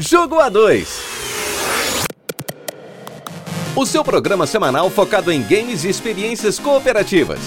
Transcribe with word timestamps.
Jogo 0.00 0.36
A2. 0.36 0.86
O 3.76 3.84
seu 3.84 4.02
programa 4.02 4.46
semanal 4.46 4.88
focado 4.88 5.30
em 5.30 5.42
games 5.42 5.84
e 5.84 5.90
experiências 5.90 6.58
cooperativas. 6.58 7.38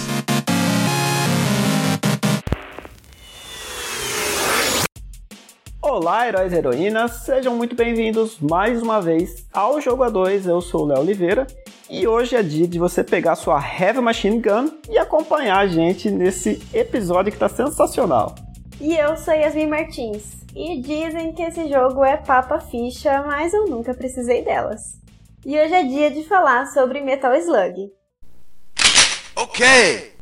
Olá, 5.82 6.28
heróis 6.28 6.54
e 6.54 6.56
heroínas, 6.56 7.24
sejam 7.26 7.56
muito 7.56 7.76
bem-vindos 7.76 8.38
mais 8.40 8.84
uma 8.84 9.02
vez 9.02 9.48
ao 9.52 9.82
Jogo 9.82 10.04
A2. 10.04 10.46
Eu 10.46 10.62
sou 10.62 10.84
o 10.84 10.86
Léo 10.86 11.00
Oliveira 11.00 11.48
e 11.90 12.08
hoje 12.08 12.36
é 12.36 12.44
dia 12.44 12.68
de 12.68 12.78
você 12.78 13.04
pegar 13.04 13.36
sua 13.36 13.60
Heavy 13.60 14.00
Machine 14.00 14.40
Gun 14.40 14.70
e 14.88 15.00
acompanhar 15.00 15.58
a 15.58 15.66
gente 15.66 16.12
nesse 16.12 16.62
episódio 16.72 17.32
que 17.32 17.36
está 17.36 17.50
sensacional. 17.50 18.36
E 18.80 18.96
eu 18.96 19.18
sou 19.18 19.34
Yasmin 19.34 19.66
Martins. 19.66 20.43
E 20.56 20.80
dizem 20.80 21.34
que 21.34 21.42
esse 21.42 21.68
jogo 21.68 22.06
é 22.06 22.16
papa 22.16 22.60
ficha, 22.60 23.24
mas 23.24 23.54
eu 23.54 23.66
nunca 23.66 23.94
precisei 23.94 24.44
delas. 24.44 25.02
E 25.44 25.60
hoje 25.60 25.74
é 25.74 25.84
dia 25.84 26.12
de 26.12 26.24
falar 26.24 26.68
sobre 26.68 27.02
Metal 27.02 27.36
Slug. 27.36 27.92
Ok! 29.36 30.14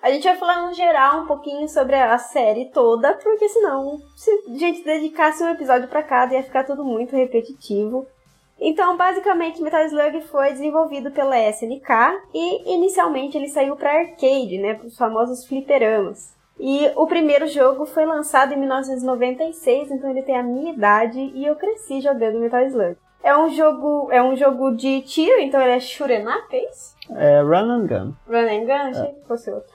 A 0.00 0.12
gente 0.12 0.22
vai 0.22 0.36
falar 0.36 0.64
no 0.64 0.74
geral 0.74 1.22
um 1.22 1.26
pouquinho 1.26 1.68
sobre 1.68 1.96
a 1.96 2.16
série 2.18 2.70
toda, 2.70 3.14
porque 3.14 3.48
senão, 3.48 3.98
se 4.16 4.30
a 4.30 4.56
gente 4.56 4.84
dedicasse 4.84 5.42
um 5.42 5.50
episódio 5.50 5.88
para 5.88 6.04
cada, 6.04 6.34
ia 6.34 6.42
ficar 6.44 6.62
tudo 6.62 6.84
muito 6.84 7.16
repetitivo. 7.16 8.06
Então, 8.60 8.96
basicamente, 8.96 9.60
Metal 9.60 9.84
Slug 9.86 10.20
foi 10.22 10.52
desenvolvido 10.52 11.10
pela 11.10 11.36
SNK 11.50 12.22
e 12.32 12.74
inicialmente 12.74 13.36
ele 13.36 13.48
saiu 13.48 13.74
para 13.74 13.98
arcade, 13.98 14.58
né, 14.58 14.74
para 14.74 14.86
os 14.86 14.96
famosos 14.96 15.44
fliperamas. 15.46 16.37
E 16.58 16.90
o 16.96 17.06
primeiro 17.06 17.46
jogo 17.46 17.86
foi 17.86 18.04
lançado 18.04 18.52
em 18.52 18.58
1996, 18.58 19.90
então 19.92 20.10
ele 20.10 20.22
tem 20.22 20.36
a 20.36 20.42
minha 20.42 20.72
idade 20.72 21.18
e 21.18 21.46
eu 21.46 21.54
cresci 21.54 22.00
jogando 22.00 22.40
Metal 22.40 22.62
Slug. 22.66 22.96
É 23.22 23.36
um 23.36 23.48
jogo, 23.50 24.08
é 24.10 24.22
um 24.22 24.36
jogo 24.36 24.72
de 24.72 25.02
tiro, 25.02 25.38
então 25.40 25.60
ele 25.60 25.72
é 25.72 25.80
shoot'em 25.80 26.26
up, 26.26 26.46
é 26.52 26.70
isso? 26.70 26.96
É 27.10 27.40
run 27.42 27.70
and 27.70 27.86
gun. 27.86 28.12
Run 28.26 28.48
and 28.48 28.64
gun, 28.64 28.90
achei 28.90 29.10
é. 29.10 29.12
que 29.12 29.26
fosse 29.26 29.50
outro. 29.50 29.72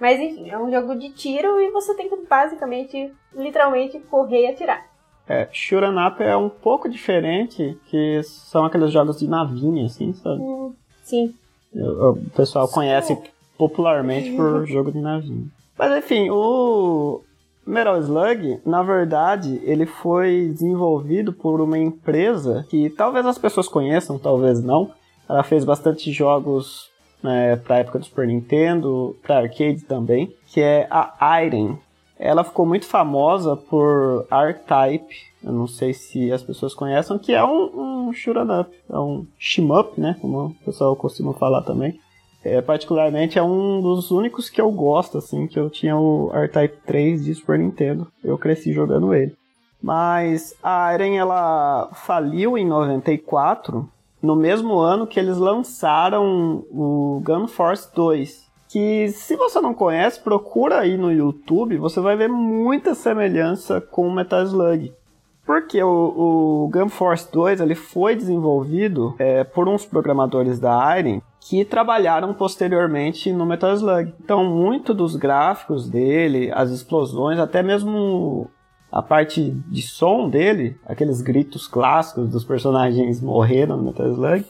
Mas 0.00 0.18
enfim, 0.20 0.50
é 0.50 0.58
um 0.58 0.70
jogo 0.70 0.96
de 0.96 1.10
tiro 1.10 1.60
e 1.60 1.70
você 1.70 1.94
tem 1.94 2.08
que 2.08 2.16
basicamente, 2.28 3.12
literalmente, 3.34 3.98
correr 4.10 4.42
e 4.42 4.46
atirar. 4.48 4.86
É, 5.28 5.48
shoot'em 5.52 6.06
up 6.06 6.22
é 6.22 6.36
um 6.36 6.48
pouco 6.48 6.88
diferente, 6.88 7.78
que 7.86 8.22
são 8.24 8.64
aqueles 8.64 8.92
jogos 8.92 9.18
de 9.18 9.26
navinha, 9.26 9.86
assim, 9.86 10.12
sabe? 10.12 10.40
Hum, 10.42 10.74
sim. 11.02 11.34
O, 11.74 12.16
pessoal 12.36 12.68
conhece 12.68 13.18
popularmente 13.56 14.30
por 14.36 14.66
jogo 14.66 14.92
de 14.92 15.00
navinha. 15.00 15.46
Mas 15.78 15.96
enfim, 15.98 16.30
o 16.30 17.22
Metal 17.66 17.98
Slug, 17.98 18.60
na 18.64 18.82
verdade, 18.82 19.60
ele 19.64 19.86
foi 19.86 20.48
desenvolvido 20.52 21.32
por 21.32 21.60
uma 21.60 21.78
empresa 21.78 22.66
que 22.68 22.90
talvez 22.90 23.26
as 23.26 23.38
pessoas 23.38 23.68
conheçam, 23.68 24.18
talvez 24.18 24.62
não. 24.62 24.90
Ela 25.28 25.42
fez 25.42 25.64
bastante 25.64 26.12
jogos 26.12 26.90
né, 27.22 27.58
a 27.66 27.76
época 27.76 27.98
do 27.98 28.04
Super 28.04 28.26
Nintendo, 28.26 29.16
para 29.22 29.38
arcade 29.38 29.80
também, 29.80 30.34
que 30.46 30.60
é 30.60 30.86
a 30.90 31.42
Iron. 31.42 31.78
Ela 32.18 32.44
ficou 32.44 32.66
muito 32.66 32.86
famosa 32.86 33.56
por 33.56 34.26
R-Type, 34.30 35.16
eu 35.42 35.52
não 35.52 35.66
sei 35.66 35.92
se 35.92 36.30
as 36.30 36.42
pessoas 36.42 36.74
conhecem, 36.74 37.18
que 37.18 37.32
é 37.32 37.42
um, 37.42 38.08
um 38.08 38.10
up, 38.60 38.76
é 38.88 38.98
um 38.98 39.26
shmup, 39.38 40.00
né, 40.00 40.16
como 40.20 40.46
o 40.46 40.54
pessoal 40.64 40.94
costuma 40.94 41.32
falar 41.32 41.62
também. 41.62 41.98
É, 42.44 42.60
particularmente 42.60 43.38
é 43.38 43.42
um 43.42 43.80
dos 43.80 44.10
únicos 44.10 44.50
que 44.50 44.60
eu 44.60 44.70
gosto, 44.70 45.16
assim, 45.16 45.46
que 45.46 45.58
eu 45.58 45.70
tinha 45.70 45.96
o 45.96 46.30
R-Type 46.34 46.76
3 46.84 47.24
de 47.24 47.34
Super 47.34 47.58
Nintendo. 47.58 48.06
Eu 48.22 48.36
cresci 48.36 48.72
jogando 48.72 49.14
ele. 49.14 49.34
Mas 49.82 50.54
a 50.62 50.94
Iron 50.94 51.14
ela 51.14 51.90
faliu 51.94 52.58
em 52.58 52.66
94, 52.66 53.88
no 54.22 54.36
mesmo 54.36 54.78
ano 54.78 55.06
que 55.06 55.18
eles 55.18 55.38
lançaram 55.38 56.64
o 56.70 57.22
Gun 57.24 57.46
Force 57.48 57.88
2. 57.94 58.44
Que 58.68 59.08
se 59.08 59.36
você 59.36 59.60
não 59.60 59.72
conhece, 59.72 60.20
procura 60.20 60.80
aí 60.80 60.96
no 60.96 61.12
YouTube, 61.12 61.78
você 61.78 62.00
vai 62.00 62.16
ver 62.16 62.28
muita 62.28 62.94
semelhança 62.94 63.80
com 63.80 64.06
o 64.06 64.12
Metal 64.12 64.42
Slug. 64.42 64.92
Porque 65.46 65.82
o, 65.82 65.88
o 66.66 66.70
Gun 66.72 66.88
Force 66.88 67.30
2 67.30 67.60
ele 67.60 67.74
foi 67.74 68.16
desenvolvido 68.16 69.14
é, 69.18 69.44
por 69.44 69.68
uns 69.68 69.84
programadores 69.84 70.58
da 70.58 70.98
Iron 70.98 71.20
que 71.46 71.64
trabalharam 71.64 72.32
posteriormente 72.32 73.30
no 73.30 73.44
Metal 73.44 73.74
Slug. 73.74 74.14
Então, 74.18 74.44
muito 74.44 74.94
dos 74.94 75.14
gráficos 75.14 75.88
dele, 75.88 76.50
as 76.54 76.70
explosões, 76.70 77.38
até 77.38 77.62
mesmo 77.62 78.50
a 78.90 79.02
parte 79.02 79.50
de 79.68 79.82
som 79.82 80.28
dele, 80.28 80.76
aqueles 80.86 81.20
gritos 81.20 81.66
clássicos 81.66 82.30
dos 82.30 82.44
personagens 82.44 83.20
morreram 83.20 83.76
no 83.76 83.84
Metal 83.84 84.08
Slug, 84.08 84.44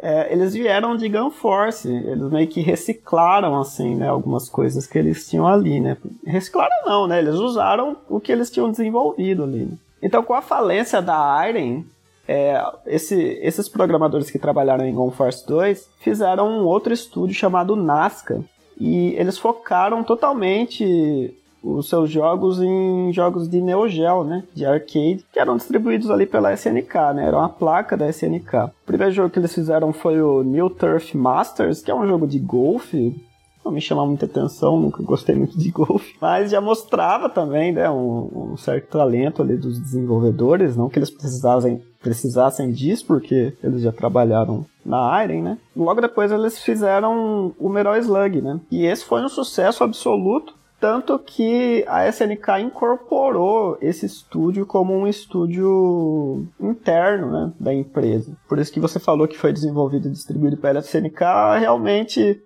é, 0.00 0.32
eles 0.32 0.54
vieram 0.54 0.96
de 0.96 1.08
Gun 1.08 1.30
Force. 1.30 1.88
Eles 1.88 2.30
meio 2.30 2.46
que 2.46 2.60
reciclaram, 2.60 3.58
assim, 3.58 3.96
né, 3.96 4.08
algumas 4.08 4.48
coisas 4.48 4.86
que 4.86 4.96
eles 4.96 5.28
tinham 5.28 5.48
ali, 5.48 5.80
né. 5.80 5.96
Reciclaram 6.24 6.76
não, 6.86 7.08
né, 7.08 7.18
eles 7.18 7.34
usaram 7.34 7.96
o 8.08 8.20
que 8.20 8.30
eles 8.30 8.50
tinham 8.50 8.70
desenvolvido 8.70 9.42
ali. 9.42 9.64
Né? 9.64 9.76
Então, 10.00 10.22
com 10.22 10.34
a 10.34 10.42
falência 10.42 11.02
da 11.02 11.42
Iron, 11.48 11.82
é, 12.28 12.62
esse, 12.86 13.14
esses 13.42 13.68
programadores 13.68 14.30
que 14.30 14.38
trabalharam 14.38 14.84
em 14.84 14.94
Gone 14.94 15.12
Force 15.12 15.46
2 15.46 15.88
fizeram 16.00 16.48
um 16.48 16.64
outro 16.64 16.92
estúdio 16.92 17.34
chamado 17.34 17.76
Nazca. 17.76 18.42
E 18.78 19.14
eles 19.16 19.38
focaram 19.38 20.02
totalmente 20.02 21.34
os 21.62 21.88
seus 21.88 22.10
jogos 22.10 22.60
em 22.60 23.12
jogos 23.12 23.48
de 23.48 23.60
Neo 23.60 23.88
Geo, 23.88 24.22
né, 24.22 24.44
de 24.54 24.64
arcade, 24.64 25.24
que 25.32 25.40
eram 25.40 25.56
distribuídos 25.56 26.10
ali 26.10 26.24
pela 26.24 26.52
SNK, 26.52 26.94
né, 27.14 27.26
era 27.26 27.36
uma 27.36 27.48
placa 27.48 27.96
da 27.96 28.08
SNK. 28.08 28.54
O 28.82 28.86
primeiro 28.86 29.12
jogo 29.12 29.30
que 29.30 29.38
eles 29.38 29.54
fizeram 29.54 29.92
foi 29.92 30.20
o 30.20 30.44
New 30.44 30.70
Turf 30.70 31.16
Masters, 31.16 31.82
que 31.82 31.90
é 31.90 31.94
um 31.94 32.06
jogo 32.06 32.26
de 32.26 32.38
golfe, 32.38 33.20
não 33.64 33.72
me 33.72 33.80
chama 33.80 34.06
muita 34.06 34.26
atenção, 34.26 34.78
nunca 34.78 35.02
gostei 35.02 35.34
muito 35.34 35.58
de 35.58 35.70
golfe, 35.72 36.14
mas 36.20 36.52
já 36.52 36.60
mostrava 36.60 37.28
também, 37.28 37.72
né, 37.72 37.90
um, 37.90 38.52
um, 38.52 38.56
certo 38.56 38.90
talento 38.90 39.42
ali 39.42 39.56
dos 39.56 39.80
desenvolvedores, 39.80 40.76
não 40.76 40.88
que 40.88 40.98
eles 40.98 41.10
precisassem, 41.10 41.82
precisassem 42.06 42.70
disso, 42.70 43.04
porque 43.04 43.52
eles 43.62 43.82
já 43.82 43.90
trabalharam 43.90 44.64
na 44.84 45.24
Iron, 45.24 45.42
né? 45.42 45.58
Logo 45.74 46.00
depois 46.00 46.30
eles 46.30 46.60
fizeram 46.60 47.52
o 47.58 47.68
Metal 47.68 47.96
Slug, 47.96 48.40
né? 48.40 48.60
E 48.70 48.86
esse 48.86 49.04
foi 49.04 49.24
um 49.24 49.28
sucesso 49.28 49.82
absoluto, 49.82 50.54
tanto 50.80 51.18
que 51.18 51.84
a 51.88 52.06
SNK 52.08 52.60
incorporou 52.60 53.76
esse 53.80 54.06
estúdio 54.06 54.64
como 54.64 54.94
um 54.94 55.08
estúdio 55.08 56.46
interno 56.60 57.30
né, 57.32 57.52
da 57.58 57.74
empresa. 57.74 58.30
Por 58.48 58.60
isso 58.60 58.72
que 58.72 58.78
você 58.78 59.00
falou 59.00 59.26
que 59.26 59.38
foi 59.38 59.52
desenvolvido 59.52 60.06
e 60.06 60.12
distribuído 60.12 60.56
pela 60.56 60.78
SNK, 60.78 61.58
realmente 61.58 62.40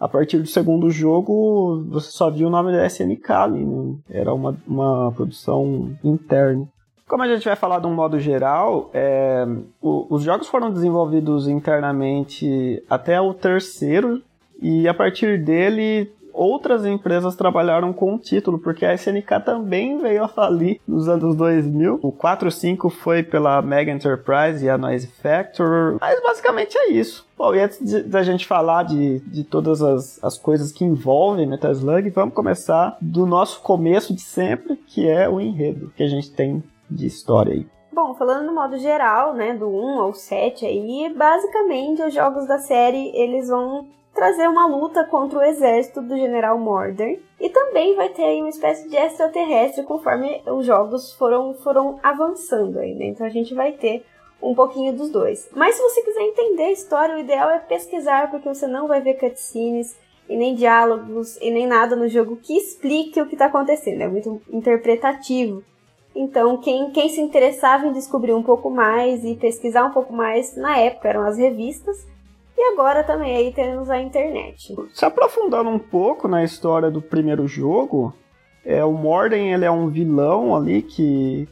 a 0.00 0.08
partir 0.08 0.38
do 0.38 0.46
segundo 0.46 0.90
jogo, 0.90 1.84
você 1.88 2.10
só 2.10 2.30
viu 2.30 2.48
o 2.48 2.50
nome 2.50 2.72
da 2.72 2.86
SNK 2.86 3.30
ali, 3.30 3.64
né? 3.64 3.94
Era 4.08 4.32
uma, 4.32 4.56
uma 4.66 5.12
produção 5.12 5.94
interna. 6.02 6.66
Como 7.06 7.22
a 7.22 7.28
gente 7.28 7.44
vai 7.44 7.56
falar 7.56 7.78
de 7.78 7.86
um 7.86 7.94
modo 7.94 8.18
geral, 8.18 8.90
é, 8.94 9.46
o, 9.80 10.06
os 10.08 10.22
jogos 10.22 10.48
foram 10.48 10.70
desenvolvidos 10.70 11.48
internamente 11.48 12.82
até 12.88 13.20
o 13.20 13.34
terceiro, 13.34 14.22
e 14.60 14.86
a 14.86 14.94
partir 14.94 15.42
dele 15.42 16.10
outras 16.32 16.86
empresas 16.86 17.36
trabalharam 17.36 17.92
com 17.92 18.14
o 18.14 18.18
título, 18.18 18.58
porque 18.58 18.84
a 18.84 18.94
SNK 18.94 19.40
também 19.44 19.98
veio 19.98 20.24
a 20.24 20.28
falir 20.28 20.80
nos 20.86 21.08
anos 21.08 21.36
2000. 21.36 22.00
O 22.02 22.12
4.5 22.12 22.90
foi 22.90 23.22
pela 23.22 23.60
Mega 23.62 23.92
Enterprise 23.92 24.64
e 24.64 24.68
a 24.68 24.78
Noise 24.78 25.08
Factor, 25.22 25.98
mas 26.00 26.22
basicamente 26.22 26.76
é 26.76 26.90
isso. 26.92 27.26
Bom, 27.36 27.54
e 27.54 27.60
antes 27.60 28.04
da 28.04 28.22
gente 28.22 28.46
falar 28.46 28.84
de, 28.84 29.18
de 29.20 29.44
todas 29.44 29.82
as, 29.82 30.22
as 30.22 30.38
coisas 30.38 30.72
que 30.72 30.84
envolvem 30.84 31.46
Metal 31.46 31.72
Slug, 31.72 32.08
vamos 32.10 32.34
começar 32.34 32.96
do 33.00 33.26
nosso 33.26 33.60
começo 33.60 34.14
de 34.14 34.22
sempre, 34.22 34.76
que 34.76 35.08
é 35.08 35.28
o 35.28 35.40
enredo 35.40 35.92
que 35.96 36.02
a 36.02 36.08
gente 36.08 36.30
tem 36.30 36.62
de 36.94 37.06
história 37.06 37.52
aí. 37.52 37.66
Bom, 37.92 38.14
falando 38.14 38.46
no 38.46 38.54
modo 38.54 38.78
geral, 38.78 39.34
né, 39.34 39.52
do 39.54 39.68
1 39.68 40.00
ao 40.00 40.14
7 40.14 40.64
aí, 40.64 41.12
basicamente 41.14 42.02
os 42.02 42.14
jogos 42.14 42.46
da 42.46 42.58
série, 42.58 43.14
eles 43.14 43.48
vão 43.48 43.86
trazer 44.14 44.48
uma 44.48 44.66
luta 44.66 45.04
contra 45.04 45.38
o 45.38 45.42
exército 45.42 46.00
do 46.00 46.16
General 46.16 46.58
Mordor. 46.58 47.18
E 47.40 47.48
também 47.50 47.96
vai 47.96 48.08
ter 48.10 48.40
uma 48.40 48.48
espécie 48.48 48.88
de 48.88 48.96
extraterrestre 48.96 49.84
conforme 49.84 50.42
os 50.46 50.64
jogos 50.64 51.12
foram, 51.14 51.54
foram 51.54 51.98
avançando 52.02 52.78
aí, 52.78 52.94
né? 52.94 53.06
Então 53.06 53.26
a 53.26 53.30
gente 53.30 53.54
vai 53.54 53.72
ter 53.72 54.04
um 54.40 54.54
pouquinho 54.54 54.92
dos 54.92 55.10
dois. 55.10 55.48
Mas 55.54 55.76
se 55.76 55.82
você 55.82 56.02
quiser 56.02 56.22
entender 56.22 56.64
a 56.64 56.72
história, 56.72 57.14
o 57.14 57.18
ideal 57.18 57.50
é 57.50 57.58
pesquisar, 57.58 58.30
porque 58.30 58.48
você 58.48 58.66
não 58.66 58.88
vai 58.88 59.00
ver 59.00 59.14
cutscenes 59.14 59.96
e 60.28 60.36
nem 60.36 60.54
diálogos 60.54 61.36
e 61.40 61.50
nem 61.50 61.66
nada 61.66 61.94
no 61.94 62.08
jogo 62.08 62.36
que 62.36 62.56
explique 62.56 63.20
o 63.20 63.26
que 63.26 63.34
está 63.34 63.46
acontecendo. 63.46 64.02
É 64.02 64.08
muito 64.08 64.40
interpretativo. 64.50 65.62
Então, 66.14 66.58
quem, 66.58 66.90
quem 66.90 67.08
se 67.08 67.20
interessava 67.20 67.86
em 67.86 67.92
descobrir 67.92 68.34
um 68.34 68.42
pouco 68.42 68.70
mais 68.70 69.24
e 69.24 69.34
pesquisar 69.34 69.84
um 69.84 69.92
pouco 69.92 70.12
mais, 70.12 70.56
na 70.56 70.76
época 70.76 71.08
eram 71.08 71.22
as 71.22 71.38
revistas, 71.38 72.06
e 72.56 72.72
agora 72.72 73.02
também 73.02 73.34
aí 73.34 73.52
temos 73.52 73.88
a 73.88 74.00
internet. 74.00 74.74
Se 74.92 75.04
aprofundando 75.04 75.70
um 75.70 75.78
pouco 75.78 76.28
na 76.28 76.44
história 76.44 76.90
do 76.90 77.00
primeiro 77.00 77.46
jogo, 77.48 78.14
é, 78.64 78.84
o 78.84 78.92
Morden 78.92 79.52
ele 79.52 79.64
é 79.64 79.70
um 79.70 79.88
vilão 79.88 80.54
ali 80.54 80.82
que 80.82 81.48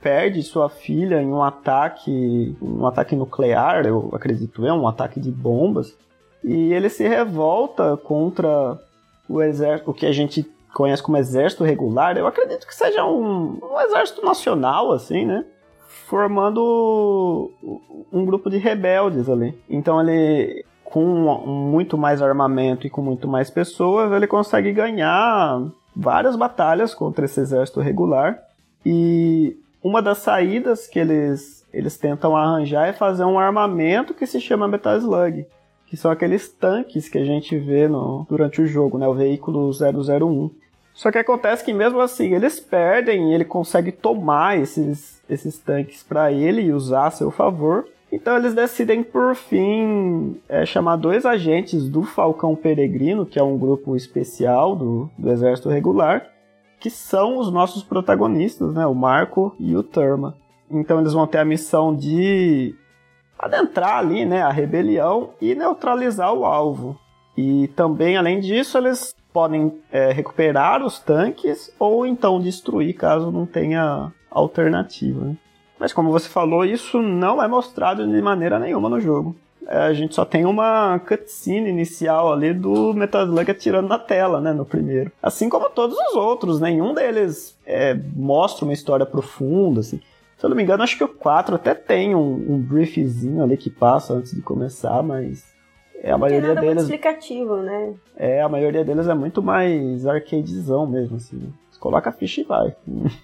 perde 0.00 0.42
sua 0.42 0.68
filha 0.68 1.20
em 1.20 1.26
um 1.26 1.42
ataque, 1.42 2.56
um 2.62 2.86
ataque 2.86 3.16
nuclear, 3.16 3.86
eu 3.86 4.10
acredito 4.12 4.64
é 4.64 4.72
um 4.72 4.86
ataque 4.86 5.18
de 5.18 5.30
bombas, 5.30 5.96
e 6.44 6.72
ele 6.72 6.88
se 6.88 7.08
revolta 7.08 7.96
contra 7.96 8.78
o 9.28 9.42
exército, 9.42 9.90
o 9.90 9.94
que 9.94 10.06
a 10.06 10.12
gente 10.12 10.46
conhece 10.76 11.02
como 11.02 11.16
exército 11.16 11.64
regular. 11.64 12.18
Eu 12.18 12.26
acredito 12.26 12.66
que 12.66 12.74
seja 12.74 13.02
um, 13.02 13.58
um 13.62 13.80
exército 13.80 14.22
nacional, 14.22 14.92
assim, 14.92 15.24
né? 15.24 15.42
Formando 16.06 17.50
um 18.12 18.26
grupo 18.26 18.50
de 18.50 18.58
rebeldes 18.58 19.26
ali. 19.26 19.58
Então 19.70 19.98
ele, 19.98 20.66
com 20.84 21.02
muito 21.02 21.96
mais 21.96 22.20
armamento 22.20 22.86
e 22.86 22.90
com 22.90 23.00
muito 23.00 23.26
mais 23.26 23.48
pessoas, 23.48 24.12
ele 24.12 24.26
consegue 24.26 24.70
ganhar 24.70 25.62
várias 25.94 26.36
batalhas 26.36 26.94
contra 26.94 27.24
esse 27.24 27.40
exército 27.40 27.80
regular. 27.80 28.38
E 28.84 29.56
uma 29.82 30.02
das 30.02 30.18
saídas 30.18 30.86
que 30.86 30.98
eles, 30.98 31.66
eles 31.72 31.96
tentam 31.96 32.36
arranjar 32.36 32.86
é 32.86 32.92
fazer 32.92 33.24
um 33.24 33.38
armamento 33.38 34.12
que 34.12 34.26
se 34.26 34.42
chama 34.42 34.68
Metal 34.68 34.98
Slug, 34.98 35.46
que 35.86 35.96
são 35.96 36.10
aqueles 36.10 36.50
tanques 36.50 37.08
que 37.08 37.16
a 37.16 37.24
gente 37.24 37.56
vê 37.58 37.88
no, 37.88 38.26
durante 38.28 38.60
o 38.60 38.66
jogo, 38.66 38.98
né, 38.98 39.08
o 39.08 39.14
veículo 39.14 39.70
001. 39.70 40.65
Só 40.96 41.12
que 41.12 41.18
acontece 41.18 41.62
que 41.62 41.74
mesmo 41.74 42.00
assim 42.00 42.34
eles 42.34 42.58
perdem 42.58 43.30
e 43.30 43.34
ele 43.34 43.44
consegue 43.44 43.92
tomar 43.92 44.58
esses, 44.58 45.22
esses 45.28 45.58
tanques 45.58 46.02
para 46.02 46.32
ele 46.32 46.62
e 46.62 46.72
usar 46.72 47.08
a 47.08 47.10
seu 47.10 47.30
favor. 47.30 47.86
Então 48.10 48.34
eles 48.34 48.54
decidem 48.54 49.02
por 49.02 49.34
fim 49.34 50.40
é, 50.48 50.64
chamar 50.64 50.96
dois 50.96 51.26
agentes 51.26 51.86
do 51.86 52.02
Falcão 52.02 52.56
Peregrino, 52.56 53.26
que 53.26 53.38
é 53.38 53.42
um 53.42 53.58
grupo 53.58 53.94
especial 53.94 54.74
do, 54.74 55.10
do 55.18 55.30
Exército 55.30 55.68
Regular, 55.68 56.30
que 56.80 56.88
são 56.88 57.36
os 57.36 57.52
nossos 57.52 57.82
protagonistas, 57.82 58.72
né? 58.72 58.86
O 58.86 58.94
Marco 58.94 59.54
e 59.60 59.76
o 59.76 59.82
Turma. 59.82 60.34
Então 60.70 60.98
eles 60.98 61.12
vão 61.12 61.26
ter 61.26 61.38
a 61.38 61.44
missão 61.44 61.94
de 61.94 62.74
adentrar 63.38 63.98
ali, 63.98 64.24
né, 64.24 64.40
a 64.40 64.50
rebelião 64.50 65.34
e 65.42 65.54
neutralizar 65.54 66.32
o 66.32 66.46
alvo. 66.46 66.98
E 67.36 67.68
também, 67.76 68.16
além 68.16 68.40
disso, 68.40 68.78
eles 68.78 69.14
podem 69.36 69.70
é, 69.92 70.12
recuperar 70.12 70.82
os 70.82 70.98
tanques 70.98 71.70
ou 71.78 72.06
então 72.06 72.40
destruir 72.40 72.94
caso 72.94 73.30
não 73.30 73.44
tenha 73.44 74.10
alternativa. 74.30 75.26
Né? 75.26 75.36
Mas 75.78 75.92
como 75.92 76.10
você 76.10 76.26
falou, 76.26 76.64
isso 76.64 77.02
não 77.02 77.42
é 77.42 77.46
mostrado 77.46 78.08
de 78.08 78.22
maneira 78.22 78.58
nenhuma 78.58 78.88
no 78.88 78.98
jogo 78.98 79.36
é, 79.68 79.78
a 79.78 79.92
gente 79.92 80.14
só 80.14 80.24
tem 80.24 80.46
uma 80.46 80.98
cutscene 81.00 81.68
inicial 81.68 82.32
ali 82.32 82.54
do 82.54 82.94
Metal 82.94 83.26
Slug 83.26 83.50
atirando 83.50 83.88
na 83.88 83.98
tela, 83.98 84.40
né, 84.40 84.52
no 84.52 84.64
primeiro. 84.64 85.10
Assim 85.20 85.48
como 85.48 85.68
todos 85.68 85.98
os 85.98 86.14
outros, 86.14 86.60
nenhum 86.60 86.94
deles 86.94 87.58
é, 87.66 87.92
mostra 88.14 88.64
uma 88.64 88.72
história 88.72 89.04
profunda, 89.04 89.80
assim. 89.80 90.00
Se 90.38 90.46
eu 90.46 90.48
não 90.48 90.56
me 90.56 90.62
engano, 90.62 90.84
acho 90.84 90.96
que 90.96 91.02
o 91.02 91.08
4 91.08 91.56
até 91.56 91.74
tem 91.74 92.14
um, 92.14 92.54
um 92.54 92.58
briefzinho 92.58 93.42
ali 93.42 93.56
que 93.56 93.68
passa 93.68 94.14
antes 94.14 94.32
de 94.32 94.40
começar, 94.40 95.02
mas 95.02 95.55
é, 96.02 96.10
a 96.10 96.18
maioria 96.18 96.48
nada 96.48 96.60
deles. 96.60 96.74
Muito 96.76 96.84
explicativo, 96.84 97.56
né? 97.56 97.94
É, 98.16 98.42
a 98.42 98.48
maioria 98.48 98.84
deles 98.84 99.08
é 99.08 99.14
muito 99.14 99.42
mais 99.42 100.06
arcadezão 100.06 100.86
mesmo, 100.86 101.16
assim. 101.16 101.52
Coloca 101.78 102.10
a 102.10 102.12
ficha 102.12 102.40
e 102.40 102.44
vai. 102.44 102.74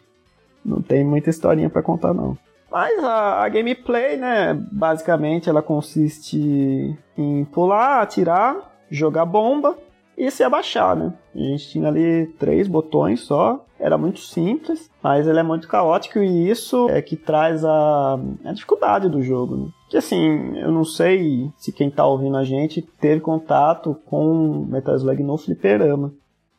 Não 0.65 0.81
tem 0.81 1.05
muita 1.05 1.31
historinha 1.31 1.69
para 1.69 1.83
contar, 1.83 2.15
não. 2.15 2.39
Mas 2.71 3.03
a, 3.05 3.43
a, 3.43 3.49
gameplay, 3.49 4.17
né, 4.17 4.55
basicamente 4.71 5.49
ela 5.49 5.61
consiste 5.61 6.97
em 7.19 7.45
pular, 7.47 8.01
atirar, 8.01 8.73
jogar 8.89 9.27
bomba 9.27 9.77
e 10.17 10.31
se 10.31 10.43
abaixar, 10.43 10.97
né? 10.97 11.13
A 11.35 11.39
gente 11.39 11.69
tinha 11.69 11.89
ali 11.89 12.27
três 12.39 12.69
botões 12.69 13.21
só, 13.21 13.65
era 13.79 13.99
muito 13.99 14.21
simples, 14.21 14.91
mas 15.03 15.27
ele 15.27 15.41
é 15.41 15.43
muito 15.43 15.69
caótico 15.69 16.21
e 16.21 16.49
isso 16.49 16.89
é 16.89 17.03
que 17.03 17.17
traz 17.17 17.65
a, 17.65 18.19
a 18.45 18.53
dificuldade 18.53 19.09
do 19.09 19.23
jogo, 19.23 19.57
né? 19.57 19.69
Que 19.93 19.99
assim, 19.99 20.57
eu 20.57 20.73
não 20.73 20.87
sei 20.87 21.53
se 21.59 21.71
quem 21.71 21.91
tá 21.91 22.07
ouvindo 22.07 22.39
a 22.39 22.45
gente 22.45 22.81
teve 22.81 23.21
contato 23.21 23.95
com 24.07 24.65
Metal 24.67 24.97
Slug 24.97 25.23
no 25.23 25.37
fliperama. 25.37 26.15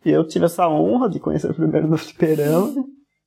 E 0.05 0.11
eu 0.11 0.23
tive 0.23 0.45
essa 0.45 0.69
honra 0.69 1.09
de 1.09 1.19
conhecer 1.19 1.51
primeiro 1.55 1.87
no 1.87 1.97
fliperama. 1.97 2.85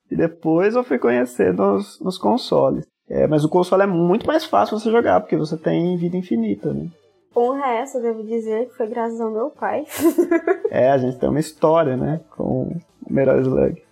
E 0.09 0.15
depois 0.15 0.77
eu 0.77 0.85
fui 0.85 0.97
conhecer 0.97 1.53
nos, 1.53 1.99
nos 1.99 2.17
consoles. 2.19 2.87
É, 3.11 3.27
mas 3.27 3.45
o 3.45 3.49
console 3.49 3.83
é 3.83 3.87
muito 3.89 4.29
mais 4.29 4.45
fácil 4.45 4.79
você 4.79 4.93
jogar, 4.93 5.21
porque 5.21 5.37
você 5.37 5.57
tem 5.57 5.97
vida 5.97 6.17
infinita, 6.17 6.73
né? 6.73 6.89
Honra 7.37 7.67
essa, 7.73 8.01
devo 8.01 8.23
dizer, 8.23 8.69
que 8.69 8.77
foi 8.77 8.87
graças 8.87 9.21
ao 9.21 9.33
meu 9.33 9.51
pai. 9.51 9.87
é, 10.71 10.89
a 10.89 10.99
gente 10.99 11.19
tem 11.19 11.29
uma 11.29 11.41
história, 11.41 11.97
né, 11.97 12.21
com 12.31 12.45
o 12.45 13.13
Metal 13.13 13.41
Slug. 13.41 13.83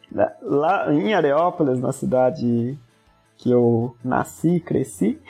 Lá 0.41 0.95
em 0.95 1.13
Areópolis, 1.13 1.81
na 1.81 1.91
cidade 1.91 2.79
que 3.37 3.51
eu 3.51 3.97
nasci 4.05 4.57
e 4.57 4.61
cresci, 4.61 5.21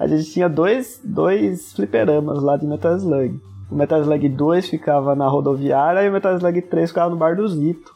a 0.00 0.06
gente 0.06 0.32
tinha 0.32 0.48
dois, 0.48 0.98
dois 1.04 1.74
fliperamas 1.74 2.42
lá 2.42 2.56
de 2.56 2.66
Metal 2.66 2.96
Slug. 2.96 3.38
O 3.70 3.74
Metal 3.74 4.00
Slug 4.00 4.30
2 4.30 4.66
ficava 4.66 5.14
na 5.14 5.28
rodoviária 5.28 6.02
e 6.02 6.08
o 6.08 6.12
Metal 6.12 6.34
Slug 6.36 6.62
3 6.62 6.88
ficava 6.88 7.10
no 7.10 7.16
Bar 7.16 7.36
do 7.36 7.46
Zito. 7.46 7.94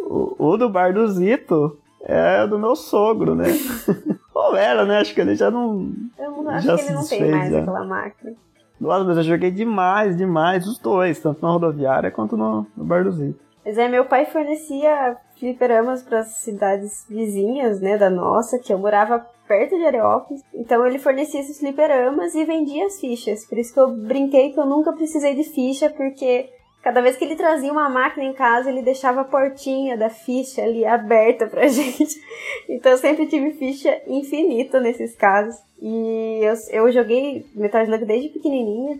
O, 0.00 0.34
o 0.38 0.56
do 0.56 0.70
bar 0.70 0.94
do 0.94 1.06
Zito 1.06 1.78
é 2.00 2.46
do 2.46 2.58
meu 2.58 2.74
sogro, 2.74 3.34
né? 3.34 3.48
Ou 4.34 4.56
era, 4.56 4.86
né? 4.86 4.98
Acho 4.98 5.14
que 5.14 5.20
ele 5.20 5.34
já 5.34 5.50
não. 5.50 5.92
Eu 6.18 6.42
não, 6.42 6.50
acho 6.50 6.66
já 6.66 6.74
que 6.74 6.82
ele 6.84 6.94
não 6.94 7.06
tem 7.06 7.30
mais 7.30 7.52
já. 7.52 7.60
aquela 7.60 7.84
máquina. 7.84 8.32
Nossa, 8.80 9.04
mas 9.04 9.18
eu 9.18 9.22
joguei 9.22 9.50
demais, 9.50 10.16
demais, 10.16 10.66
os 10.66 10.78
dois, 10.78 11.20
tanto 11.20 11.42
na 11.42 11.52
rodoviária 11.52 12.10
quanto 12.10 12.34
no, 12.34 12.66
no 12.74 12.84
bar 12.84 13.04
do 13.04 13.12
Zito. 13.12 13.38
Mas 13.62 13.76
é, 13.76 13.88
meu 13.88 14.06
pai 14.06 14.24
fornecia 14.24 15.18
fliperamas 15.42 16.04
para 16.04 16.22
cidades 16.22 17.04
vizinhas, 17.10 17.80
né, 17.80 17.98
da 17.98 18.08
nossa, 18.08 18.60
que 18.60 18.72
eu 18.72 18.78
morava 18.78 19.18
perto 19.48 19.76
de 19.76 19.84
Areópolis. 19.84 20.40
Então 20.54 20.86
ele 20.86 21.00
fornecia 21.00 21.40
esses 21.40 21.58
fliperamas 21.58 22.32
e 22.36 22.44
vendia 22.44 22.86
as 22.86 23.00
fichas. 23.00 23.44
Por 23.44 23.58
isso 23.58 23.74
que 23.74 23.80
eu 23.80 23.90
brinquei 23.90 24.52
que 24.52 24.60
eu 24.60 24.66
nunca 24.66 24.92
precisei 24.92 25.34
de 25.34 25.42
ficha, 25.42 25.90
porque 25.90 26.48
Cada 26.82 27.00
vez 27.00 27.16
que 27.16 27.24
ele 27.24 27.36
trazia 27.36 27.70
uma 27.70 27.88
máquina 27.88 28.24
em 28.24 28.32
casa, 28.32 28.68
ele 28.68 28.82
deixava 28.82 29.20
a 29.20 29.24
portinha 29.24 29.96
da 29.96 30.10
ficha 30.10 30.62
ali 30.62 30.84
aberta 30.84 31.46
pra 31.46 31.66
gente. 31.70 32.20
Então 32.68 32.90
eu 32.90 32.98
sempre 32.98 33.26
tive 33.26 33.52
ficha 33.52 34.02
infinita 34.08 34.80
nesses 34.80 35.14
casos. 35.14 35.54
E 35.80 36.40
eu, 36.42 36.54
eu 36.70 36.92
joguei 36.92 37.46
Metal 37.54 37.84
Slug 37.84 38.04
desde 38.04 38.30
pequenininha. 38.30 38.98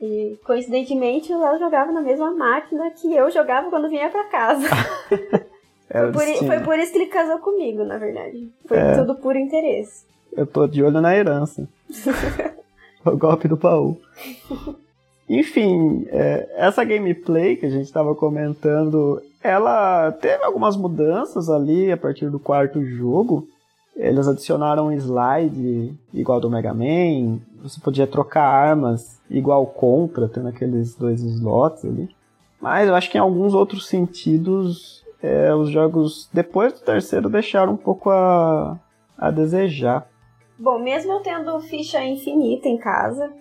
E 0.00 0.38
coincidentemente 0.44 1.32
o 1.32 1.40
Léo 1.40 1.58
jogava 1.58 1.90
na 1.90 2.00
mesma 2.00 2.30
máquina 2.30 2.90
que 2.90 3.12
eu 3.12 3.28
jogava 3.30 3.70
quando 3.70 3.88
vinha 3.88 4.08
pra 4.08 4.24
casa. 4.24 4.68
foi, 6.00 6.12
por, 6.12 6.46
foi, 6.46 6.60
por, 6.60 6.78
isso 6.78 6.92
que 6.92 6.98
ele 6.98 7.06
casou 7.06 7.38
comigo, 7.38 7.84
na 7.84 7.98
verdade. 7.98 8.50
Foi 8.66 8.78
é. 8.78 8.96
tudo 8.96 9.14
por 9.16 9.36
interesse. 9.36 10.04
Eu 10.32 10.46
tô 10.46 10.66
de 10.66 10.82
olho 10.82 11.00
na 11.00 11.16
herança. 11.16 11.68
o 13.04 13.16
golpe 13.16 13.48
do 13.48 13.56
baú. 13.56 13.98
Enfim, 15.28 16.06
é, 16.08 16.48
essa 16.56 16.84
gameplay 16.84 17.56
que 17.56 17.66
a 17.66 17.70
gente 17.70 17.84
estava 17.84 18.14
comentando, 18.14 19.20
ela 19.42 20.12
teve 20.12 20.44
algumas 20.44 20.76
mudanças 20.76 21.48
ali 21.48 21.90
a 21.90 21.96
partir 21.96 22.30
do 22.30 22.38
quarto 22.38 22.84
jogo. 22.84 23.48
Eles 23.96 24.28
adicionaram 24.28 24.88
um 24.88 24.92
slide 24.92 25.94
igual 26.12 26.38
do 26.38 26.50
Mega 26.50 26.74
Man, 26.74 27.40
você 27.62 27.80
podia 27.80 28.06
trocar 28.06 28.44
armas 28.44 29.18
igual 29.30 29.66
Contra, 29.66 30.28
tendo 30.28 30.48
aqueles 30.48 30.94
dois 30.94 31.20
slots 31.22 31.84
ali. 31.84 32.08
Mas 32.60 32.88
eu 32.88 32.94
acho 32.94 33.10
que 33.10 33.18
em 33.18 33.20
alguns 33.20 33.54
outros 33.54 33.86
sentidos, 33.86 35.04
é, 35.22 35.54
os 35.54 35.70
jogos 35.70 36.28
depois 36.32 36.72
do 36.72 36.80
terceiro 36.80 37.28
deixaram 37.28 37.72
um 37.72 37.76
pouco 37.76 38.10
a, 38.10 38.78
a 39.16 39.30
desejar. 39.30 40.06
Bom, 40.58 40.78
mesmo 40.78 41.12
eu 41.12 41.20
tendo 41.20 41.60
ficha 41.60 42.02
infinita 42.04 42.68
em 42.68 42.78
casa, 42.78 43.32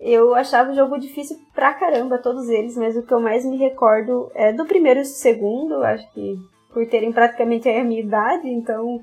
eu 0.00 0.34
achava 0.34 0.70
o 0.70 0.74
jogo 0.74 0.98
difícil 0.98 1.38
pra 1.54 1.74
caramba, 1.74 2.18
todos 2.18 2.48
eles, 2.48 2.76
mas 2.76 2.96
o 2.96 3.02
que 3.02 3.12
eu 3.12 3.20
mais 3.20 3.44
me 3.44 3.56
recordo 3.56 4.30
é 4.34 4.52
do 4.52 4.64
primeiro 4.64 5.00
e 5.00 5.02
do 5.02 5.08
segundo, 5.08 5.82
acho 5.82 6.10
que 6.12 6.36
por 6.72 6.86
terem 6.86 7.12
praticamente 7.12 7.68
a 7.68 7.84
minha 7.84 8.00
idade, 8.00 8.48
então 8.48 9.00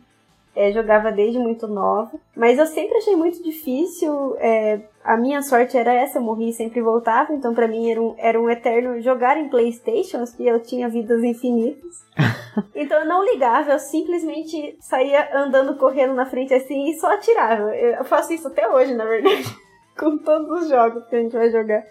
é, 0.56 0.72
jogava 0.72 1.12
desde 1.12 1.40
muito 1.40 1.68
nova. 1.68 2.12
Mas 2.36 2.60
eu 2.60 2.66
sempre 2.66 2.98
achei 2.98 3.16
muito 3.16 3.42
difícil. 3.44 4.36
É, 4.40 4.80
a 5.04 5.18
minha 5.18 5.42
sorte 5.42 5.78
era 5.78 5.94
essa, 5.94 6.20
eu 6.20 6.24
morri 6.24 6.50
e 6.50 6.54
sempre 6.54 6.82
voltava. 6.82 7.34
Então 7.34 7.54
para 7.54 7.68
mim 7.68 7.90
era 7.90 8.02
um, 8.02 8.16
era 8.18 8.42
um 8.42 8.50
eterno 8.50 9.02
jogar 9.02 9.38
em 9.38 9.50
Playstations, 9.50 10.34
que 10.34 10.46
eu 10.46 10.60
tinha 10.60 10.90
vidas 10.90 11.24
infinitas. 11.24 12.06
então 12.76 13.00
eu 13.00 13.06
não 13.06 13.24
ligava, 13.24 13.72
eu 13.72 13.80
simplesmente 13.80 14.78
saía 14.82 15.30
andando, 15.34 15.78
correndo 15.78 16.14
na 16.14 16.26
frente 16.26 16.54
assim 16.54 16.90
e 16.90 17.00
só 17.00 17.14
atirava. 17.14 17.76
Eu 17.76 18.04
faço 18.04 18.34
isso 18.34 18.48
até 18.48 18.68
hoje, 18.68 18.94
na 18.94 19.06
verdade 19.06 19.44
com 19.98 20.18
todos 20.18 20.64
os 20.64 20.70
jogos 20.70 21.06
que 21.08 21.16
a 21.16 21.22
gente 21.22 21.36
vai 21.36 21.50
jogar. 21.50 21.84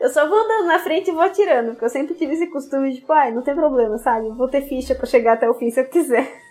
Eu 0.00 0.08
só 0.08 0.28
vou 0.28 0.38
andando 0.38 0.66
na 0.66 0.78
frente 0.80 1.10
e 1.10 1.12
vou 1.12 1.22
atirando, 1.22 1.70
porque 1.70 1.84
eu 1.84 1.88
sempre 1.88 2.14
tive 2.14 2.34
esse 2.34 2.48
costume 2.48 2.90
de, 2.90 3.00
tipo, 3.00 3.12
ai, 3.12 3.30
não 3.30 3.42
tem 3.42 3.54
problema, 3.54 3.98
sabe? 3.98 4.26
Eu 4.26 4.34
vou 4.34 4.48
ter 4.48 4.62
ficha 4.62 4.94
para 4.94 5.06
chegar 5.06 5.34
até 5.34 5.48
o 5.48 5.54
fim 5.54 5.70
se 5.70 5.80
eu 5.80 5.88
quiser. 5.88 6.41